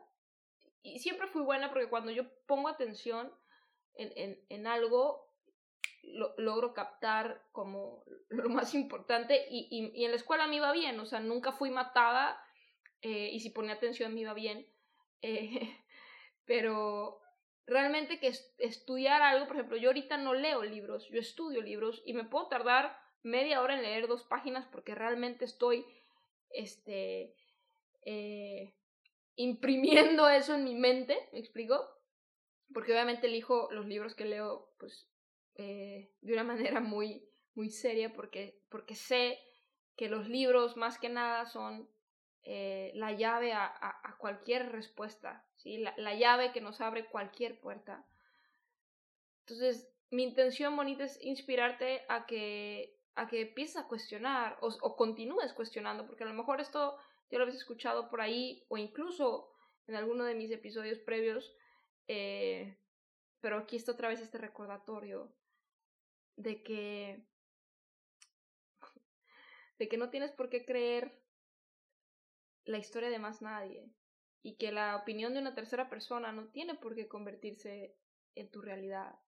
Y 0.81 0.99
siempre 0.99 1.27
fui 1.27 1.43
buena 1.43 1.69
porque 1.69 1.87
cuando 1.87 2.11
yo 2.11 2.23
pongo 2.47 2.67
atención 2.67 3.31
en, 3.93 4.11
en, 4.15 4.45
en 4.49 4.67
algo, 4.67 5.31
lo, 6.03 6.33
logro 6.37 6.73
captar 6.73 7.43
como 7.51 8.03
lo 8.29 8.49
más 8.49 8.73
importante 8.73 9.45
y, 9.49 9.67
y, 9.69 10.01
y, 10.01 10.05
en 10.05 10.11
la 10.11 10.17
escuela 10.17 10.47
me 10.47 10.55
iba 10.55 10.71
bien, 10.71 10.99
o 10.99 11.05
sea, 11.05 11.19
nunca 11.19 11.51
fui 11.51 11.69
matada 11.69 12.43
eh, 13.01 13.29
y 13.31 13.39
si 13.39 13.49
ponía 13.49 13.73
atención 13.73 14.13
me 14.13 14.21
iba 14.21 14.33
bien, 14.33 14.67
eh, 15.21 15.77
pero 16.45 17.20
realmente 17.71 18.19
que 18.19 18.33
estudiar 18.57 19.21
algo, 19.21 19.47
por 19.47 19.55
ejemplo, 19.55 19.77
yo 19.77 19.89
ahorita 19.89 20.17
no 20.17 20.33
leo 20.33 20.63
libros, 20.63 21.07
yo 21.09 21.19
estudio 21.19 21.61
libros 21.61 22.01
y 22.05 22.13
me 22.13 22.25
puedo 22.25 22.47
tardar 22.47 22.97
media 23.23 23.61
hora 23.61 23.75
en 23.75 23.83
leer 23.83 24.07
dos 24.07 24.23
páginas 24.23 24.65
porque 24.67 24.93
realmente 24.93 25.45
estoy, 25.45 25.85
este, 26.49 27.33
eh, 28.05 28.75
imprimiendo 29.35 30.27
eso 30.29 30.55
en 30.55 30.65
mi 30.65 30.75
mente, 30.75 31.17
¿me 31.31 31.39
explico? 31.39 31.87
Porque 32.73 32.91
obviamente 32.91 33.27
elijo 33.27 33.69
los 33.71 33.85
libros 33.85 34.15
que 34.15 34.25
leo, 34.25 34.73
pues, 34.77 35.09
eh, 35.55 36.11
de 36.21 36.33
una 36.33 36.43
manera 36.53 36.81
muy, 36.81 37.25
muy 37.55 37.69
seria 37.69 38.11
porque, 38.13 38.61
porque 38.69 38.95
sé 38.95 39.39
que 39.95 40.09
los 40.09 40.27
libros 40.27 40.75
más 40.75 40.99
que 40.99 41.09
nada 41.09 41.45
son 41.45 41.89
eh, 42.43 42.91
la 42.95 43.11
llave 43.11 43.53
a, 43.53 44.15
cualquier 44.19 44.71
respuesta. 44.71 45.45
La, 45.63 45.93
la, 45.97 46.15
llave 46.15 46.51
que 46.51 46.61
nos 46.61 46.81
abre 46.81 47.05
cualquier 47.05 47.59
puerta. 47.59 48.05
Entonces, 49.41 49.91
mi 50.09 50.23
intención 50.23 50.75
bonita 50.75 51.03
es 51.03 51.21
inspirarte 51.21 52.03
a 52.09 52.25
que, 52.25 52.97
a 53.15 53.27
que 53.27 53.41
empieces 53.41 53.77
a 53.77 53.87
cuestionar 53.87 54.57
o, 54.61 54.69
o 54.81 54.95
continúes 54.95 55.53
cuestionando, 55.53 56.05
porque 56.05 56.23
a 56.23 56.27
lo 56.27 56.33
mejor 56.33 56.61
esto 56.61 56.97
ya 57.29 57.37
lo 57.37 57.43
habéis 57.43 57.59
escuchado 57.59 58.09
por 58.09 58.21
ahí 58.21 58.65
o 58.67 58.77
incluso 58.77 59.51
en 59.87 59.95
alguno 59.95 60.25
de 60.25 60.35
mis 60.35 60.51
episodios 60.51 60.99
previos, 60.99 61.55
eh, 62.07 62.77
pero 63.39 63.57
aquí 63.57 63.75
está 63.75 63.91
otra 63.91 64.09
vez 64.09 64.21
este 64.21 64.37
recordatorio 64.37 65.33
de 66.35 66.63
que 66.63 67.25
de 69.77 69.87
que 69.87 69.97
no 69.97 70.09
tienes 70.09 70.31
por 70.31 70.49
qué 70.49 70.63
creer 70.63 71.19
la 72.65 72.77
historia 72.77 73.09
de 73.09 73.19
más 73.19 73.41
nadie 73.41 73.91
y 74.43 74.55
que 74.55 74.71
la 74.71 74.95
opinión 74.95 75.33
de 75.33 75.39
una 75.39 75.53
tercera 75.53 75.89
persona 75.89 76.31
no 76.31 76.47
tiene 76.49 76.75
por 76.75 76.95
qué 76.95 77.07
convertirse 77.07 77.95
en 78.35 78.49
tu 78.49 78.61
realidad. 78.61 79.19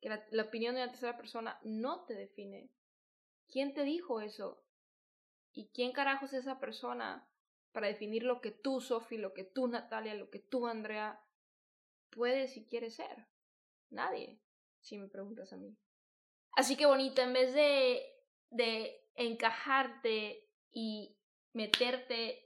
Que 0.00 0.08
la, 0.08 0.24
la 0.30 0.44
opinión 0.44 0.74
de 0.74 0.82
una 0.82 0.90
tercera 0.90 1.16
persona 1.16 1.58
no 1.62 2.04
te 2.04 2.14
define. 2.14 2.70
¿Quién 3.48 3.74
te 3.74 3.84
dijo 3.84 4.20
eso? 4.20 4.64
¿Y 5.52 5.68
quién 5.68 5.92
carajo 5.92 6.26
es 6.26 6.32
esa 6.32 6.58
persona 6.58 7.28
para 7.72 7.86
definir 7.86 8.24
lo 8.24 8.40
que 8.40 8.50
tú, 8.50 8.80
Sophie, 8.80 9.18
lo 9.18 9.34
que 9.34 9.44
tú, 9.44 9.68
Natalia, 9.68 10.14
lo 10.14 10.30
que 10.30 10.40
tú, 10.40 10.66
Andrea, 10.66 11.20
puedes 12.10 12.56
y 12.56 12.66
quieres 12.66 12.94
ser? 12.94 13.28
Nadie, 13.90 14.40
si 14.80 14.98
me 14.98 15.08
preguntas 15.08 15.52
a 15.52 15.56
mí. 15.56 15.76
Así 16.52 16.76
que 16.76 16.86
bonita, 16.86 17.22
en 17.22 17.32
vez 17.32 17.54
de, 17.54 18.02
de 18.50 19.08
encajarte 19.14 20.48
y 20.72 21.16
meterte 21.52 22.43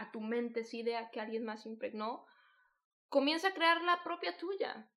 a 0.00 0.10
tu 0.10 0.20
mente 0.20 0.60
esa 0.60 0.76
idea 0.76 1.10
que 1.10 1.20
alguien 1.20 1.44
más 1.44 1.66
impregnó, 1.66 2.26
comienza 3.10 3.48
a 3.48 3.54
crear 3.54 3.82
la 3.82 4.02
propia 4.02 4.36
tuya. 4.38 4.90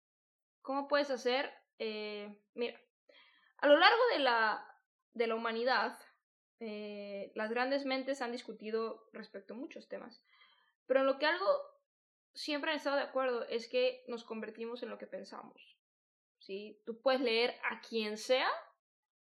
¿Cómo 0.61 0.87
puedes 0.87 1.11
hacer? 1.11 1.51
Eh, 1.77 2.41
mira, 2.53 2.79
a 3.57 3.67
lo 3.67 3.77
largo 3.77 4.01
de 4.13 4.19
la, 4.19 4.65
de 5.13 5.27
la 5.27 5.35
humanidad, 5.35 5.99
eh, 6.61 7.33
las 7.35 7.49
grandes 7.49 7.85
mentes 7.85 8.21
han 8.21 8.31
discutido 8.31 9.09
respecto 9.11 9.53
a 9.53 9.57
muchos 9.57 9.89
temas, 9.89 10.23
pero 10.85 11.01
en 11.01 11.05
lo 11.05 11.19
que 11.19 11.25
algo 11.25 11.45
siempre 12.33 12.71
han 12.71 12.77
estado 12.77 12.95
de 12.95 13.03
acuerdo 13.03 13.45
es 13.49 13.67
que 13.67 14.05
nos 14.07 14.23
convertimos 14.23 14.83
en 14.83 14.89
lo 14.89 14.97
que 14.97 15.07
pensamos. 15.07 15.77
¿sí? 16.39 16.81
Tú 16.85 17.01
puedes 17.01 17.19
leer 17.19 17.55
a 17.69 17.81
quien 17.81 18.17
sea, 18.17 18.49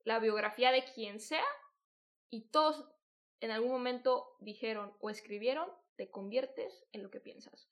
la 0.02 0.18
biografía 0.18 0.72
de 0.72 0.84
quien 0.84 1.20
sea, 1.20 1.46
y 2.28 2.48
todos 2.48 2.88
en 3.40 3.50
algún 3.50 3.70
momento 3.70 4.36
dijeron 4.40 4.92
o 5.00 5.10
escribieron, 5.10 5.68
te 5.96 6.10
conviertes 6.10 6.86
en 6.92 7.02
lo 7.02 7.10
que 7.10 7.20
piensas. 7.20 7.68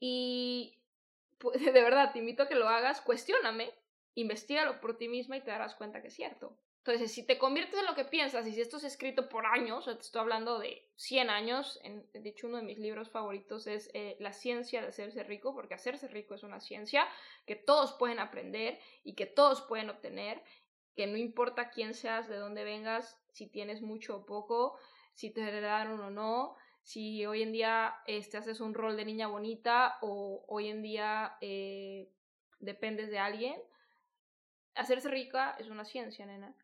Y 0.00 0.78
pues, 1.38 1.60
de 1.64 1.82
verdad, 1.82 2.12
te 2.12 2.18
invito 2.18 2.44
a 2.44 2.48
que 2.48 2.54
lo 2.54 2.68
hagas, 2.68 3.00
cuestióname, 3.00 3.72
investigalo 4.14 4.80
por 4.80 4.96
ti 4.96 5.08
misma 5.08 5.36
y 5.36 5.42
te 5.42 5.50
darás 5.50 5.74
cuenta 5.74 6.02
que 6.02 6.08
es 6.08 6.14
cierto. 6.14 6.56
Entonces, 6.86 7.12
si 7.12 7.26
te 7.26 7.36
conviertes 7.36 7.80
en 7.80 7.86
lo 7.86 7.96
que 7.96 8.04
piensas 8.04 8.46
y 8.46 8.52
si 8.52 8.60
esto 8.60 8.76
es 8.76 8.84
escrito 8.84 9.28
por 9.28 9.44
años, 9.44 9.86
te 9.86 9.90
estoy 9.90 10.20
hablando 10.20 10.60
de 10.60 10.88
100 10.94 11.30
años, 11.30 11.80
en, 11.82 12.06
de 12.12 12.28
hecho 12.28 12.46
uno 12.46 12.58
de 12.58 12.62
mis 12.62 12.78
libros 12.78 13.10
favoritos 13.10 13.66
es 13.66 13.90
eh, 13.92 14.16
La 14.20 14.32
ciencia 14.32 14.82
de 14.82 14.88
hacerse 14.88 15.24
rico, 15.24 15.52
porque 15.52 15.74
hacerse 15.74 16.06
rico 16.06 16.36
es 16.36 16.44
una 16.44 16.60
ciencia 16.60 17.08
que 17.44 17.56
todos 17.56 17.94
pueden 17.94 18.20
aprender 18.20 18.78
y 19.02 19.14
que 19.14 19.26
todos 19.26 19.62
pueden 19.62 19.90
obtener 19.90 20.40
que 20.96 21.06
no 21.06 21.16
importa 21.16 21.70
quién 21.70 21.94
seas, 21.94 22.26
de 22.28 22.36
dónde 22.36 22.64
vengas, 22.64 23.20
si 23.30 23.46
tienes 23.46 23.82
mucho 23.82 24.16
o 24.16 24.26
poco, 24.26 24.78
si 25.14 25.30
te 25.30 25.42
heredaron 25.42 26.00
o 26.00 26.10
no, 26.10 26.56
si 26.82 27.26
hoy 27.26 27.42
en 27.42 27.52
día 27.52 27.96
este, 28.06 28.38
haces 28.38 28.60
un 28.60 28.72
rol 28.72 28.96
de 28.96 29.04
niña 29.04 29.26
bonita 29.26 29.98
o 30.00 30.44
hoy 30.48 30.68
en 30.68 30.82
día 30.82 31.36
eh, 31.40 32.08
dependes 32.60 33.10
de 33.10 33.18
alguien. 33.18 33.60
Hacerse 34.74 35.08
rica 35.08 35.54
es 35.58 35.68
una 35.68 35.84
ciencia, 35.84 36.24
nena. 36.26 36.54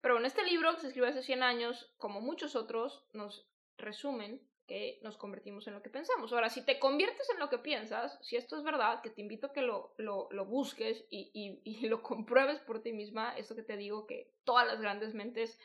Pero 0.00 0.18
en 0.18 0.24
este 0.24 0.44
libro, 0.44 0.74
que 0.74 0.80
se 0.80 0.86
escribió 0.88 1.10
hace 1.10 1.22
100 1.22 1.42
años, 1.42 1.92
como 1.98 2.20
muchos 2.20 2.56
otros, 2.56 3.04
nos 3.12 3.46
resumen 3.76 4.40
que 4.68 5.00
nos 5.02 5.16
convertimos 5.16 5.66
en 5.66 5.74
lo 5.74 5.82
que 5.82 5.88
pensamos. 5.88 6.32
Ahora, 6.32 6.50
si 6.50 6.64
te 6.64 6.78
conviertes 6.78 7.28
en 7.30 7.40
lo 7.40 7.48
que 7.48 7.58
piensas, 7.58 8.18
si 8.22 8.36
esto 8.36 8.56
es 8.56 8.62
verdad, 8.62 9.00
que 9.00 9.08
te 9.08 9.22
invito 9.22 9.48
a 9.48 9.52
que 9.52 9.62
lo, 9.62 9.94
lo, 9.96 10.44
busques 10.44 11.06
y, 11.10 11.30
y, 11.32 11.60
y, 11.64 11.86
lo 11.88 12.02
compruebes 12.02 12.60
por 12.60 12.82
ti 12.82 12.92
misma, 12.92 13.36
esto 13.36 13.56
que 13.56 13.62
te 13.62 13.78
digo, 13.78 14.06
que 14.06 14.30
todas 14.44 14.66
las 14.66 14.80
grandes 14.80 15.14
mentes, 15.14 15.58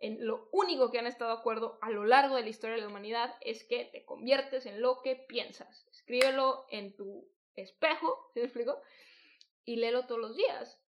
en 0.00 0.26
lo 0.26 0.48
único 0.50 0.90
que 0.90 0.98
han 0.98 1.06
estado 1.06 1.32
de 1.32 1.38
acuerdo 1.38 1.78
a 1.80 1.90
lo 1.90 2.04
largo 2.04 2.34
de 2.34 2.42
la 2.42 2.48
historia 2.48 2.74
de 2.74 2.82
la 2.82 2.88
humanidad 2.88 3.36
es 3.40 3.64
que 3.64 3.84
te 3.84 4.04
conviertes 4.04 4.66
en 4.66 4.80
lo 4.82 5.00
que 5.02 5.14
piensas. 5.14 5.86
Escríbelo 5.92 6.66
en 6.70 6.96
tu 6.96 7.30
espejo, 7.54 8.30
¿sí 8.34 8.40
me 8.40 8.46
explico? 8.46 8.80
Y 9.64 9.76
léelo 9.76 10.06
todos 10.06 10.20
los 10.20 10.36
días. 10.36 10.82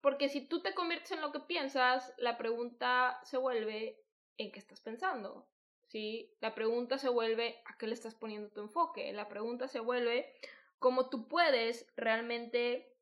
Porque 0.00 0.28
si 0.28 0.40
tú 0.40 0.60
te 0.60 0.74
conviertes 0.74 1.12
en 1.12 1.20
lo 1.20 1.30
que 1.30 1.40
piensas, 1.40 2.12
la 2.18 2.36
pregunta 2.36 3.20
se 3.22 3.36
vuelve 3.36 4.02
en 4.38 4.50
qué 4.50 4.58
estás 4.58 4.80
pensando. 4.80 5.46
¿Sí? 5.88 6.34
La 6.40 6.54
pregunta 6.54 6.98
se 6.98 7.08
vuelve 7.08 7.60
a 7.66 7.76
qué 7.78 7.86
le 7.86 7.94
estás 7.94 8.14
poniendo 8.14 8.50
tu 8.50 8.60
enfoque. 8.60 9.12
La 9.12 9.28
pregunta 9.28 9.68
se 9.68 9.80
vuelve 9.80 10.32
cómo 10.78 11.08
tú 11.08 11.28
puedes 11.28 11.86
realmente 11.96 12.94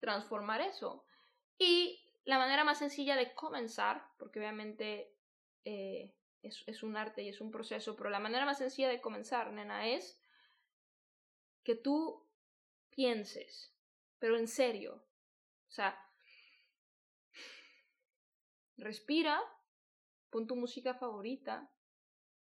transformar 0.00 0.60
eso. 0.60 1.04
Y 1.58 2.00
la 2.24 2.38
manera 2.38 2.64
más 2.64 2.78
sencilla 2.78 3.16
de 3.16 3.34
comenzar, 3.34 4.06
porque 4.18 4.38
obviamente 4.38 5.14
eh, 5.64 6.14
es, 6.42 6.62
es 6.66 6.82
un 6.82 6.96
arte 6.96 7.22
y 7.22 7.28
es 7.28 7.40
un 7.40 7.50
proceso, 7.50 7.96
pero 7.96 8.10
la 8.10 8.20
manera 8.20 8.44
más 8.44 8.58
sencilla 8.58 8.88
de 8.88 9.00
comenzar, 9.00 9.52
nena, 9.52 9.88
es 9.88 10.20
que 11.64 11.74
tú 11.74 12.26
pienses, 12.90 13.72
pero 14.18 14.36
en 14.36 14.48
serio. 14.48 15.04
O 15.68 15.70
sea, 15.70 15.98
respira, 18.76 19.40
pon 20.30 20.46
tu 20.46 20.56
música 20.56 20.94
favorita, 20.94 21.70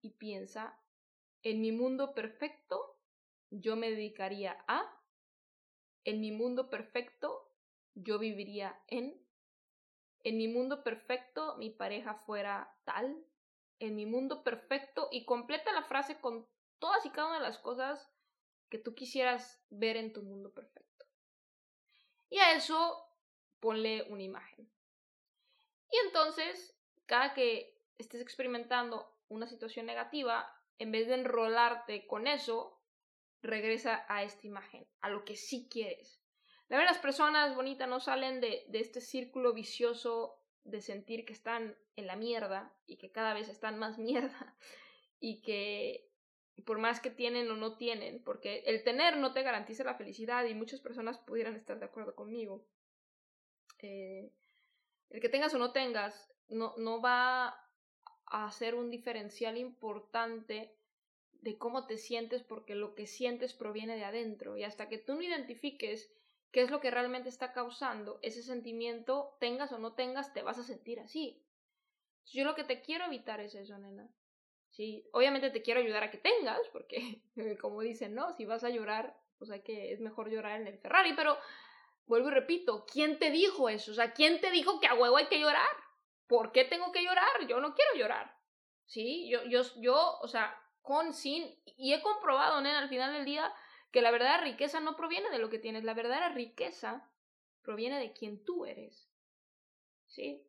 y 0.00 0.11
piensa, 0.11 0.78
en 1.42 1.61
mi 1.61 1.72
mundo 1.72 2.14
perfecto 2.14 2.98
yo 3.50 3.76
me 3.76 3.90
dedicaría 3.90 4.64
a, 4.66 5.00
en 6.04 6.20
mi 6.20 6.32
mundo 6.32 6.70
perfecto 6.70 7.52
yo 7.94 8.18
viviría 8.18 8.78
en, 8.88 9.24
en 10.24 10.37
mi 10.37 10.48
mundo 10.48 10.82
perfecto 10.82 11.56
mi 11.56 11.70
pareja 11.70 12.14
fuera 12.14 12.76
tal, 12.85 13.24
en 13.78 13.94
mi 13.94 14.06
mundo 14.06 14.42
perfecto 14.42 15.09
y 15.11 15.24
completa 15.24 15.72
la 15.72 15.82
frase 15.82 16.20
con 16.20 16.48
todas 16.78 17.04
y 17.06 17.11
cada 17.11 17.28
una 17.28 17.38
de 17.38 17.44
las 17.44 17.59
cosas 17.59 18.11
que 18.68 18.78
tú 18.78 18.94
quisieras 18.94 19.62
ver 19.70 19.96
en 19.96 20.12
tu 20.12 20.22
mundo 20.22 20.52
perfecto. 20.52 21.06
Y 22.28 22.38
a 22.38 22.54
eso 22.54 23.06
ponle 23.61 24.02
una 24.11 24.22
imagen. 24.22 24.70
Y 25.90 25.96
entonces 26.06 26.76
cada 27.06 27.35
que 27.35 27.80
estés 27.98 28.20
experimentando 28.20 29.15
una 29.29 29.47
situación 29.47 29.87
negativa, 29.87 30.51
en 30.79 30.93
vez 30.93 31.09
de 31.09 31.15
enrolarte 31.15 32.07
con 32.07 32.27
eso, 32.27 32.81
regresa 33.43 34.05
a 34.09 34.23
esta 34.23 34.47
imagen, 34.47 34.87
a 35.01 35.09
lo 35.09 35.25
que 35.25 35.37
sí 35.37 35.69
quieres. 35.71 36.21
La 36.69 36.79
verdad, 36.79 36.93
las 36.93 37.03
personas 37.03 37.55
bonitas 37.55 37.89
no 37.89 38.01
salen 38.01 38.41
de, 38.41 38.65
de 38.69 38.81
este 38.81 39.01
círculo 39.01 39.53
vicioso 39.53 40.43
de 40.65 40.81
sentir 40.81 41.25
que 41.25 41.33
están 41.33 41.77
en 41.95 42.07
la 42.07 42.17
mierda 42.17 42.77
y 42.87 42.97
que 42.97 43.12
cada 43.12 43.35
vez 43.35 43.49
están 43.49 43.79
más 43.79 43.99
mierda 43.99 44.57
y 45.21 45.43
que 45.43 46.11
por 46.65 46.79
más 46.79 47.01
que 47.01 47.11
tienen 47.11 47.51
o 47.51 47.57
no 47.57 47.77
tienen, 47.77 48.23
porque 48.25 48.61
el 48.67 48.83
tener 48.83 49.19
no 49.19 49.33
te 49.35 49.43
garantiza 49.43 49.85
la 49.85 49.95
felicidad 49.95 50.45
y 50.45 50.55
muchas 50.55 50.81
personas 50.81 51.19
pudieran 51.19 51.55
estar 51.55 51.79
de 51.79 51.85
acuerdo 51.85 52.15
conmigo. 52.15 52.67
Eh, 53.81 54.33
el 55.11 55.21
que 55.21 55.29
tengas 55.29 55.53
o 55.55 55.59
no 55.59 55.73
tengas 55.73 56.33
no, 56.49 56.75
no 56.79 57.01
va 57.01 57.65
a 58.27 58.51
ser 58.51 58.75
un 58.75 58.91
diferencial 58.91 59.57
importante 59.57 60.75
de 61.33 61.59
cómo 61.59 61.87
te 61.87 61.97
sientes 61.97 62.43
porque 62.43 62.75
lo 62.75 62.95
que 62.95 63.07
sientes 63.07 63.55
proviene 63.55 63.97
de 63.97 64.05
adentro 64.05 64.57
y 64.57 64.65
hasta 64.65 64.89
que 64.89 64.99
tú 64.99 65.15
no 65.15 65.23
identifiques 65.23 66.12
qué 66.51 66.62
es 66.62 66.71
lo 66.71 66.81
que 66.81 66.91
realmente 66.91 67.29
está 67.29 67.53
causando 67.53 68.19
ese 68.23 68.43
sentimiento, 68.43 69.37
tengas 69.41 69.73
o 69.73 69.79
no 69.79 69.95
tengas, 69.95 70.33
te 70.33 70.43
vas 70.43 70.59
a 70.59 70.65
sentir 70.65 71.01
así. 71.01 71.43
Yo 72.27 72.45
lo 72.45 72.55
que 72.55 72.65
te 72.65 72.81
quiero 72.81 73.05
evitar 73.05 73.41
es 73.41 73.55
eso, 73.55 73.79
nena. 73.79 74.09
Sí, 74.71 75.09
obviamente 75.12 75.51
te 75.51 75.62
quiero 75.62 75.81
ayudar 75.81 76.03
a 76.03 76.11
que 76.11 76.19
tengas, 76.19 76.61
porque 76.73 77.23
como 77.61 77.81
dicen, 77.81 78.15
¿no? 78.15 78.33
Si 78.33 78.45
vas 78.45 78.65
a 78.65 78.71
llorar, 78.71 79.17
pues 79.39 79.51
hay 79.51 79.61
que 79.61 79.93
es 79.93 80.01
mejor 80.01 80.31
llorar 80.31 80.61
en 80.61 80.67
el 80.67 80.79
Ferrari, 80.79 81.12
pero 81.15 81.37
vuelvo 82.07 82.29
y 82.29 82.33
repito, 82.33 82.87
¿quién 82.91 83.19
te 83.19 83.31
dijo 83.31 83.69
eso? 83.69 83.93
O 83.93 83.95
sea, 83.95 84.12
¿quién 84.12 84.41
te 84.41 84.51
dijo 84.51 84.81
que 84.81 84.87
a 84.87 84.95
huevo 84.95 85.17
hay 85.17 85.27
que 85.27 85.41
llorar? 85.41 85.86
¿Por 86.27 86.53
qué 86.53 86.65
tengo 86.65 86.93
que 86.93 87.03
llorar? 87.03 87.47
Yo 87.49 87.61
no 87.61 87.75
quiero 87.75 87.95
llorar. 87.97 88.37
Sí, 88.85 89.29
yo 89.29 89.45
yo 89.45 89.62
yo, 89.77 90.19
o 90.21 90.29
sea, 90.29 90.57
con 90.83 91.12
sin 91.12 91.61
y 91.65 91.93
he 91.93 92.03
comprobado, 92.03 92.61
nena, 92.61 92.79
al 92.79 92.89
final 92.89 93.12
del 93.12 93.25
día 93.25 93.53
que 93.91 94.03
la 94.03 94.11
verdadera 94.11 94.43
riqueza 94.43 94.81
no 94.81 94.97
proviene 94.97 95.31
de 95.31 95.39
lo 95.39 95.51
que 95.51 95.59
tienes, 95.59 95.85
la 95.85 95.95
verdadera 95.95 96.29
riqueza 96.31 97.11
proviene 97.62 97.99
de 97.99 98.12
quien 98.12 98.45
tú 98.45 98.67
eres. 98.67 99.11
¿Sí? 100.07 100.47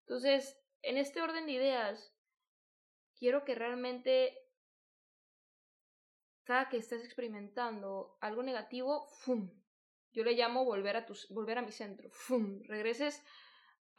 Entonces, 0.00 0.58
en 0.82 0.96
este 0.96 1.20
orden 1.20 1.46
de 1.46 1.52
ideas, 1.52 2.14
quiero 3.18 3.44
que 3.44 3.54
realmente 3.54 4.38
cada 6.44 6.70
que 6.70 6.78
estés 6.78 7.04
experimentando 7.04 8.16
algo 8.20 8.42
negativo, 8.42 9.06
¡fum! 9.08 9.50
Yo 10.12 10.24
le 10.24 10.32
llamo 10.32 10.64
volver 10.64 10.96
a, 10.96 11.06
volver 11.28 11.58
a 11.58 11.62
mi 11.62 11.72
centro, 11.72 12.08
¡fum! 12.10 12.62
Regreses 12.64 13.22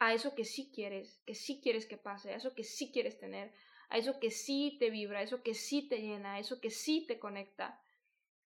a 0.00 0.14
eso 0.14 0.34
que 0.34 0.44
sí 0.44 0.72
quieres, 0.74 1.22
que 1.26 1.34
sí 1.34 1.60
quieres 1.62 1.86
que 1.86 1.98
pase, 1.98 2.32
a 2.32 2.36
eso 2.36 2.54
que 2.54 2.64
sí 2.64 2.90
quieres 2.90 3.18
tener, 3.18 3.52
a 3.90 3.98
eso 3.98 4.18
que 4.18 4.30
sí 4.30 4.76
te 4.80 4.88
vibra, 4.88 5.20
a 5.20 5.22
eso 5.22 5.42
que 5.42 5.54
sí 5.54 5.88
te 5.88 6.00
llena, 6.00 6.34
a 6.34 6.38
eso 6.38 6.58
que 6.60 6.70
sí 6.70 7.04
te 7.06 7.18
conecta 7.18 7.80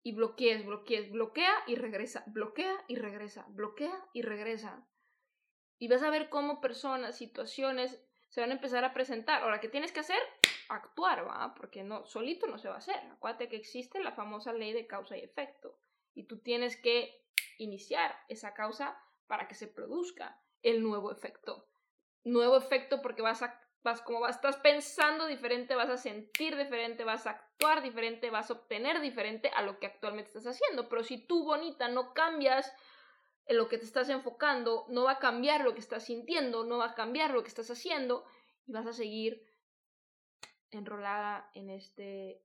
y 0.04 0.14
bloquees, 0.14 0.64
bloquees, 0.64 1.12
bloquea 1.12 1.54
y 1.66 1.76
regresa, 1.76 2.24
bloquea 2.28 2.86
y 2.88 2.96
regresa, 2.96 3.46
bloquea 3.50 4.08
y 4.14 4.22
regresa. 4.22 4.88
Y 5.80 5.88
vas 5.88 6.04
a 6.04 6.12
ver 6.12 6.30
cómo 6.30 6.62
personas, 6.62 7.18
situaciones 7.18 8.00
se 8.30 8.42
van 8.42 8.52
a 8.52 8.56
empezar 8.56 8.84
a 8.84 8.94
presentar. 8.94 9.42
Ahora, 9.42 9.60
¿qué 9.60 9.70
tienes 9.70 9.92
que 9.92 10.02
hacer? 10.02 10.22
Actuar, 10.70 11.28
¿va? 11.28 11.56
Porque 11.56 11.84
no, 11.84 12.06
solito 12.06 12.46
no 12.46 12.60
se 12.60 12.68
va 12.68 12.76
a 12.76 12.80
hacer. 12.80 13.00
Acuérdate 13.12 13.50
que 13.50 13.56
existe 13.56 14.04
la 14.04 14.12
famosa 14.12 14.54
ley 14.54 14.72
de 14.72 14.86
causa 14.86 15.18
y 15.18 15.22
efecto. 15.22 15.80
Y 16.14 16.26
tú 16.26 16.38
tienes 16.40 16.78
que 16.78 17.26
iniciar 17.58 18.16
esa 18.28 18.54
causa 18.54 19.02
para 19.26 19.48
que 19.48 19.56
se 19.56 19.68
produzca 19.68 20.40
el 20.62 20.84
nuevo 20.84 21.12
efecto. 21.12 21.68
Nuevo 22.24 22.58
efecto 22.58 23.02
porque 23.02 23.22
vas 23.22 23.42
a 23.42 23.60
vas 23.84 24.02
como 24.02 24.20
vas, 24.20 24.36
estás 24.36 24.58
pensando 24.58 25.26
diferente, 25.26 25.76
vas 25.76 25.90
a 25.90 25.98
sentir 25.98 26.58
diferente, 26.58 27.04
vas 27.04 27.26
a 27.28 27.32
actuar 27.32 27.82
diferente, 27.82 28.30
vas 28.30 28.50
a 28.50 28.54
obtener 28.54 29.00
diferente 29.02 29.50
a 29.50 29.62
lo 29.62 29.80
que 29.80 29.88
actualmente 29.88 30.30
estás 30.30 30.48
haciendo. 30.48 30.90
Pero 30.90 31.04
si 31.04 31.26
tú, 31.26 31.46
bonita, 31.46 31.88
no 31.88 32.14
cambias 32.14 32.72
en 33.46 33.58
lo 33.58 33.68
que 33.68 33.78
te 33.78 33.86
estás 33.86 34.10
enfocando, 34.10 34.86
no 34.90 35.06
va 35.06 35.14
a 35.14 35.20
cambiar 35.20 35.62
lo 35.62 35.74
que 35.74 35.80
estás 35.80 36.06
sintiendo, 36.06 36.66
no 36.66 36.78
va 36.78 36.88
a 36.88 36.96
cambiar 36.96 37.32
lo 37.32 37.42
que 37.42 37.48
estás 37.48 37.72
haciendo 37.72 38.26
y 38.66 38.72
vas 38.74 38.86
a 38.86 38.94
seguir 38.94 39.44
enrolada 40.72 41.50
en 41.54 41.70
este 41.70 42.44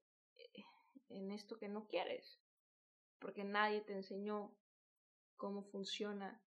en 1.11 1.31
esto 1.31 1.59
que 1.59 1.69
no 1.69 1.87
quieres, 1.87 2.41
porque 3.21 3.45
nadie 3.45 3.83
te 3.83 3.93
enseñó 3.93 4.57
cómo 5.37 5.63
funciona 5.63 6.43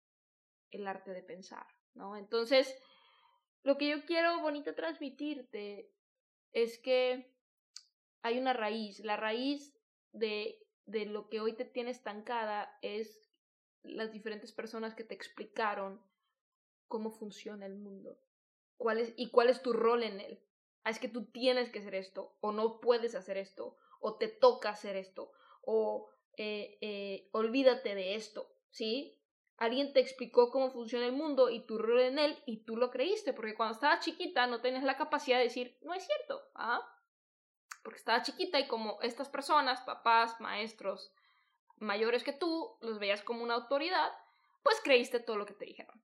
el 0.72 0.88
arte 0.88 1.12
de 1.12 1.24
pensar, 1.24 1.66
¿no? 1.94 2.16
Entonces, 2.16 2.76
lo 3.64 3.78
que 3.78 3.90
yo 3.90 4.06
quiero, 4.06 4.40
bonita, 4.42 4.76
transmitirte 4.76 5.92
es 6.54 6.80
que 6.80 7.34
hay 8.22 8.40
una 8.40 8.54
raíz. 8.54 9.00
La 9.00 9.18
raíz 9.18 9.78
de, 10.12 10.60
de 10.86 11.06
lo 11.06 11.30
que 11.30 11.42
hoy 11.42 11.54
te 11.54 11.66
tiene 11.66 11.92
estancada 11.92 12.78
es 12.82 13.30
las 13.84 14.12
diferentes 14.12 14.52
personas 14.52 14.96
que 14.96 15.04
te 15.04 15.16
explicaron 15.16 16.02
cómo 16.88 17.12
funciona 17.12 17.66
el 17.66 17.76
mundo. 17.76 18.20
Cuál 18.78 19.00
es, 19.00 19.14
y 19.18 19.32
cuál 19.32 19.50
es 19.50 19.62
tu 19.62 19.74
rol 19.74 20.04
en 20.04 20.20
él. 20.20 20.44
Ah, 20.84 20.92
es 20.92 21.00
que 21.00 21.10
tú 21.10 21.26
tienes 21.26 21.70
que 21.70 21.80
hacer 21.80 21.96
esto, 21.96 22.38
o 22.40 22.52
no 22.52 22.80
puedes 22.80 23.16
hacer 23.16 23.38
esto, 23.38 23.76
o 24.00 24.18
te 24.18 24.28
toca 24.28 24.70
hacer 24.70 24.96
esto, 24.96 25.32
o 25.62 26.10
eh, 26.38 26.78
eh, 26.80 27.28
olvídate 27.34 27.96
de 27.96 28.16
esto, 28.16 28.56
¿sí? 28.70 29.17
Alguien 29.58 29.92
te 29.94 30.00
explicó 30.00 30.52
cómo 30.52 30.72
funciona 30.72 31.06
el 31.06 31.14
mundo 31.14 31.50
y 31.50 31.66
tu 31.66 31.78
rol 31.78 32.02
en 32.02 32.20
él 32.20 32.42
y 32.46 32.58
tú 32.58 32.78
lo 32.78 32.92
creíste, 32.92 33.34
porque 33.34 33.56
cuando 33.56 33.74
estaba 33.74 34.00
chiquita 34.00 34.48
no 34.48 34.62
tenías 34.62 34.84
la 34.84 34.98
capacidad 34.98 35.38
de 35.38 35.46
decir, 35.46 35.78
no 35.82 35.94
es 35.94 36.06
cierto, 36.06 36.42
¿ah? 36.56 36.82
Porque 37.84 38.00
estaba 38.00 38.22
chiquita 38.22 38.60
y 38.60 38.68
como 38.68 39.02
estas 39.02 39.30
personas, 39.30 39.82
papás, 39.82 40.40
maestros, 40.40 41.12
mayores 41.78 42.24
que 42.24 42.34
tú, 42.34 42.78
los 42.82 43.00
veías 43.00 43.24
como 43.24 43.44
una 43.44 43.56
autoridad, 43.56 44.12
pues 44.62 44.80
creíste 44.82 45.20
todo 45.20 45.38
lo 45.38 45.46
que 45.46 45.54
te 45.54 45.66
dijeron. 45.66 46.04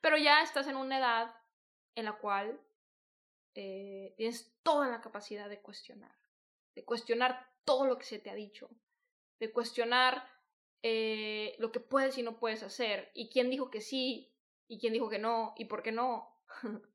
Pero 0.00 0.16
ya 0.16 0.42
estás 0.42 0.66
en 0.66 0.76
una 0.76 0.98
edad 0.98 1.34
en 1.94 2.06
la 2.06 2.12
cual 2.18 2.60
eh, 3.54 4.14
tienes 4.16 4.52
toda 4.62 4.88
la 4.88 5.00
capacidad 5.00 5.48
de 5.48 5.60
cuestionar, 5.60 6.14
de 6.74 6.84
cuestionar 6.84 7.52
todo 7.64 7.86
lo 7.86 7.98
que 7.98 8.04
se 8.04 8.18
te 8.18 8.30
ha 8.30 8.34
dicho, 8.34 8.70
de 9.40 9.52
cuestionar 9.52 10.33
eh, 10.86 11.56
lo 11.58 11.72
que 11.72 11.80
puedes 11.80 12.18
y 12.18 12.22
no 12.22 12.38
puedes 12.38 12.62
hacer, 12.62 13.10
y 13.14 13.30
quién 13.30 13.48
dijo 13.48 13.70
que 13.70 13.80
sí, 13.80 14.36
y 14.68 14.78
quién 14.78 14.92
dijo 14.92 15.08
que 15.08 15.18
no, 15.18 15.54
y 15.56 15.64
por 15.64 15.82
qué 15.82 15.92
no, 15.92 16.28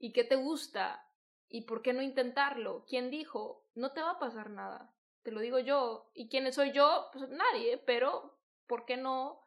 y 0.00 0.12
qué 0.12 0.24
te 0.24 0.34
gusta, 0.34 1.08
y 1.48 1.60
por 1.60 1.80
qué 1.80 1.92
no 1.92 2.02
intentarlo, 2.02 2.84
quién 2.88 3.12
dijo, 3.12 3.68
no 3.76 3.92
te 3.92 4.02
va 4.02 4.10
a 4.10 4.18
pasar 4.18 4.50
nada, 4.50 4.92
te 5.22 5.30
lo 5.30 5.38
digo 5.38 5.60
yo, 5.60 6.10
y 6.12 6.28
quién 6.28 6.52
soy 6.52 6.72
yo, 6.72 7.06
pues 7.12 7.30
nadie, 7.30 7.78
pero 7.78 8.36
¿por 8.66 8.84
qué 8.84 8.96
no 8.96 9.46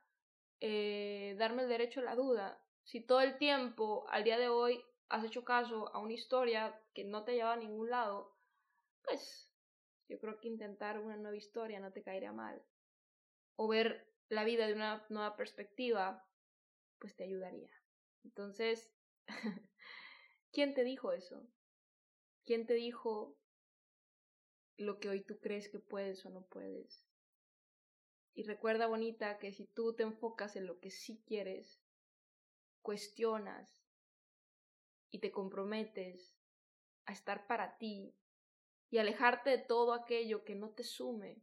eh, 0.61 1.35
darme 1.37 1.63
el 1.63 1.69
derecho 1.69 1.99
a 1.99 2.03
la 2.03 2.15
duda? 2.15 2.63
Si 2.85 3.01
todo 3.01 3.19
el 3.19 3.37
tiempo, 3.37 4.05
al 4.07 4.23
día 4.23 4.37
de 4.37 4.47
hoy, 4.47 4.81
has 5.09 5.25
hecho 5.25 5.43
caso 5.43 5.93
a 5.93 5.99
una 5.99 6.13
historia 6.13 6.81
que 6.93 7.03
no 7.03 7.25
te 7.25 7.33
lleva 7.33 7.51
a 7.51 7.57
ningún 7.57 7.89
lado, 7.89 8.33
pues 9.03 9.53
yo 10.07 10.17
creo 10.19 10.39
que 10.39 10.47
intentar 10.47 10.99
una 10.99 11.17
nueva 11.17 11.35
historia 11.35 11.81
no 11.81 11.91
te 11.91 12.01
caería 12.01 12.31
mal 12.31 12.63
o 13.57 13.67
ver 13.67 14.07
la 14.29 14.45
vida 14.45 14.67
de 14.67 14.73
una 14.73 15.05
nueva 15.09 15.35
perspectiva, 15.35 16.25
pues 16.99 17.15
te 17.15 17.25
ayudaría. 17.25 17.71
Entonces, 18.23 18.89
¿quién 20.51 20.73
te 20.73 20.83
dijo 20.83 21.11
eso? 21.11 21.45
¿Quién 22.45 22.65
te 22.65 22.75
dijo 22.75 23.37
lo 24.77 24.99
que 24.99 25.09
hoy 25.09 25.23
tú 25.23 25.39
crees 25.39 25.69
que 25.69 25.79
puedes 25.79 26.25
o 26.25 26.29
no 26.29 26.45
puedes? 26.45 27.03
Y 28.35 28.43
recuerda, 28.43 28.85
bonita, 28.85 29.39
que 29.39 29.51
si 29.51 29.65
tú 29.65 29.95
te 29.95 30.03
enfocas 30.03 30.55
en 30.55 30.67
lo 30.67 30.79
que 30.79 30.91
sí 30.91 31.23
quieres, 31.25 31.81
cuestionas 32.83 33.83
y 35.09 35.19
te 35.19 35.31
comprometes 35.31 36.37
a 37.05 37.13
estar 37.13 37.47
para 37.47 37.77
ti 37.79 38.15
y 38.91 38.99
alejarte 38.99 39.49
de 39.49 39.57
todo 39.57 39.93
aquello 39.93 40.43
que 40.43 40.55
no 40.55 40.69
te 40.69 40.83
sume, 40.83 41.41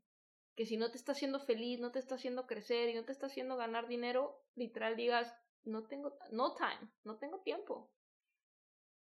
que 0.55 0.67
si 0.67 0.77
no 0.77 0.91
te 0.91 0.97
está 0.97 1.13
haciendo 1.13 1.41
feliz, 1.41 1.81
no 1.81 1.91
te 1.91 1.99
está 1.99 2.15
haciendo 2.15 2.47
crecer 2.47 2.89
y 2.89 2.95
no 2.95 3.05
te 3.05 3.13
está 3.13 3.27
haciendo 3.27 3.57
ganar 3.57 3.89
dinero, 3.89 4.41
literal 4.55 4.97
digas, 4.97 5.35
no 5.65 5.85
tengo, 5.85 6.17
no 6.31 6.55
time, 6.55 6.93
no 7.03 7.19
tengo 7.19 7.41
tiempo. 7.41 7.91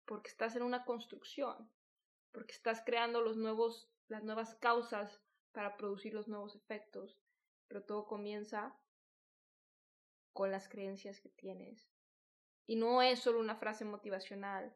Porque 0.05 0.29
estás 0.29 0.55
en 0.55 0.63
una 0.63 0.85
construcción, 0.85 1.69
porque 2.31 2.53
estás 2.53 2.81
creando 2.85 3.21
los 3.21 3.35
nuevos, 3.35 3.91
las 4.07 4.23
nuevas 4.23 4.55
causas 4.55 5.21
para 5.51 5.75
producir 5.75 6.13
los 6.13 6.27
nuevos 6.27 6.55
efectos, 6.55 7.19
pero 7.67 7.83
todo 7.83 8.05
comienza 8.05 8.77
con 10.31 10.51
las 10.51 10.69
creencias 10.69 11.19
que 11.19 11.29
tienes. 11.29 11.89
Y 12.65 12.77
no 12.77 13.01
es 13.01 13.19
solo 13.19 13.39
una 13.39 13.57
frase 13.57 13.83
motivacional, 13.83 14.75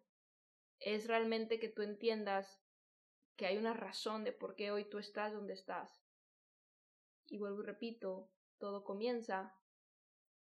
es 0.79 1.07
realmente 1.07 1.59
que 1.59 1.69
tú 1.69 1.83
entiendas 1.83 2.61
que 3.35 3.45
hay 3.45 3.57
una 3.57 3.73
razón 3.73 4.23
de 4.23 4.33
por 4.33 4.55
qué 4.55 4.71
hoy 4.71 4.85
tú 4.85 4.97
estás 4.97 5.33
donde 5.33 5.53
estás 5.53 6.01
y 7.31 7.37
vuelvo 7.37 7.61
y 7.61 7.65
repito, 7.65 8.29
todo 8.57 8.83
comienza 8.83 9.55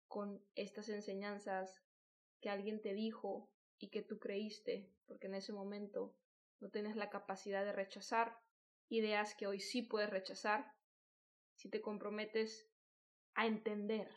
con 0.08 0.44
estas 0.54 0.88
enseñanzas 0.88 1.82
que 2.40 2.50
alguien 2.50 2.80
te 2.80 2.94
dijo 2.94 3.50
y 3.78 3.90
que 3.90 4.02
tú 4.02 4.18
creíste, 4.18 4.92
porque 5.06 5.26
en 5.26 5.34
ese 5.34 5.52
momento 5.52 6.16
no 6.60 6.70
tienes 6.70 6.96
la 6.96 7.10
capacidad 7.10 7.64
de 7.64 7.72
rechazar 7.72 8.38
ideas 8.88 9.34
que 9.34 9.46
hoy 9.46 9.60
sí 9.60 9.82
puedes 9.82 10.10
rechazar, 10.10 10.72
si 11.56 11.68
te 11.68 11.80
comprometes 11.80 12.68
a 13.34 13.46
entender, 13.46 14.08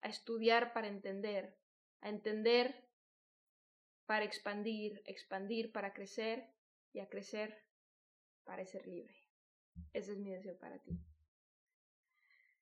a 0.00 0.08
estudiar 0.08 0.72
para 0.72 0.88
entender, 0.88 1.58
a 2.00 2.08
entender 2.08 2.88
para 4.06 4.24
expandir, 4.24 5.02
expandir 5.04 5.70
para 5.70 5.92
crecer 5.92 6.48
y 6.92 7.00
a 7.00 7.08
crecer 7.08 7.62
para 8.44 8.64
ser 8.64 8.86
libre. 8.86 9.14
Ese 9.92 10.12
es 10.12 10.18
mi 10.18 10.30
deseo 10.30 10.58
para 10.58 10.78
ti. 10.78 10.98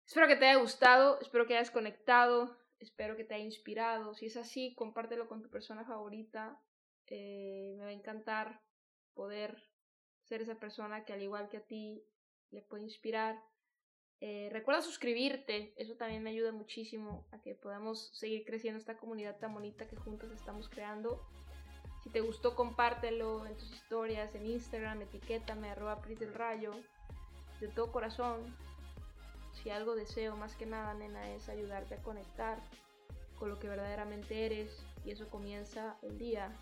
Espero 0.06 0.28
que 0.28 0.36
te 0.36 0.46
haya 0.46 0.60
gustado, 0.60 1.18
espero 1.20 1.46
que 1.46 1.56
hayas 1.56 1.72
conectado, 1.72 2.56
espero 2.78 3.16
que 3.16 3.24
te 3.24 3.34
haya 3.34 3.44
inspirado. 3.44 4.14
Si 4.14 4.26
es 4.26 4.36
así, 4.36 4.74
compártelo 4.76 5.26
con 5.28 5.42
tu 5.42 5.50
persona 5.50 5.84
favorita. 5.84 6.60
Eh, 7.08 7.74
me 7.76 7.84
va 7.84 7.90
a 7.90 7.92
encantar 7.92 8.62
poder 9.14 9.56
ser 10.22 10.42
esa 10.42 10.60
persona 10.60 11.04
que 11.04 11.12
al 11.12 11.22
igual 11.22 11.48
que 11.48 11.56
a 11.56 11.66
ti 11.66 12.04
le 12.50 12.62
puede 12.62 12.84
inspirar. 12.84 13.42
Eh, 14.20 14.48
recuerda 14.52 14.80
suscribirte, 14.80 15.74
eso 15.76 15.96
también 15.96 16.22
me 16.22 16.30
ayuda 16.30 16.52
muchísimo 16.52 17.26
a 17.32 17.40
que 17.42 17.54
podamos 17.54 18.16
seguir 18.16 18.44
creciendo 18.44 18.78
esta 18.78 18.96
comunidad 18.96 19.38
tan 19.38 19.52
bonita 19.52 19.88
que 19.88 19.96
juntos 19.96 20.30
estamos 20.30 20.68
creando. 20.68 21.20
Si 22.02 22.10
te 22.10 22.20
gustó, 22.20 22.54
compártelo 22.54 23.44
en 23.44 23.56
tus 23.56 23.72
historias, 23.72 24.34
en 24.36 24.46
Instagram, 24.46 25.02
etiquétame, 25.02 25.70
arroba 25.70 26.00
Pris 26.00 26.20
del 26.20 26.32
Rayo, 26.32 26.72
de 27.60 27.68
todo 27.68 27.90
corazón. 27.90 28.56
Si 29.66 29.72
algo 29.72 29.96
deseo 29.96 30.36
más 30.36 30.54
que 30.54 30.64
nada, 30.64 30.94
nena, 30.94 31.28
es 31.32 31.48
ayudarte 31.48 31.96
a 31.96 32.02
conectar 32.04 32.62
con 33.36 33.48
lo 33.48 33.58
que 33.58 33.68
verdaderamente 33.68 34.46
eres 34.46 34.86
y 35.04 35.10
eso 35.10 35.28
comienza 35.28 35.96
el 36.02 36.18
día 36.18 36.52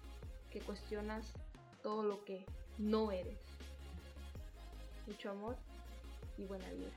que 0.51 0.61
cuestionas 0.61 1.35
todo 1.83 2.03
lo 2.03 2.25
que 2.25 2.47
no 2.79 3.13
eres. 3.13 3.39
Mucho 5.07 5.33
amor 5.33 5.59
y 6.39 6.47
buena 6.47 6.67
vida. 6.71 6.93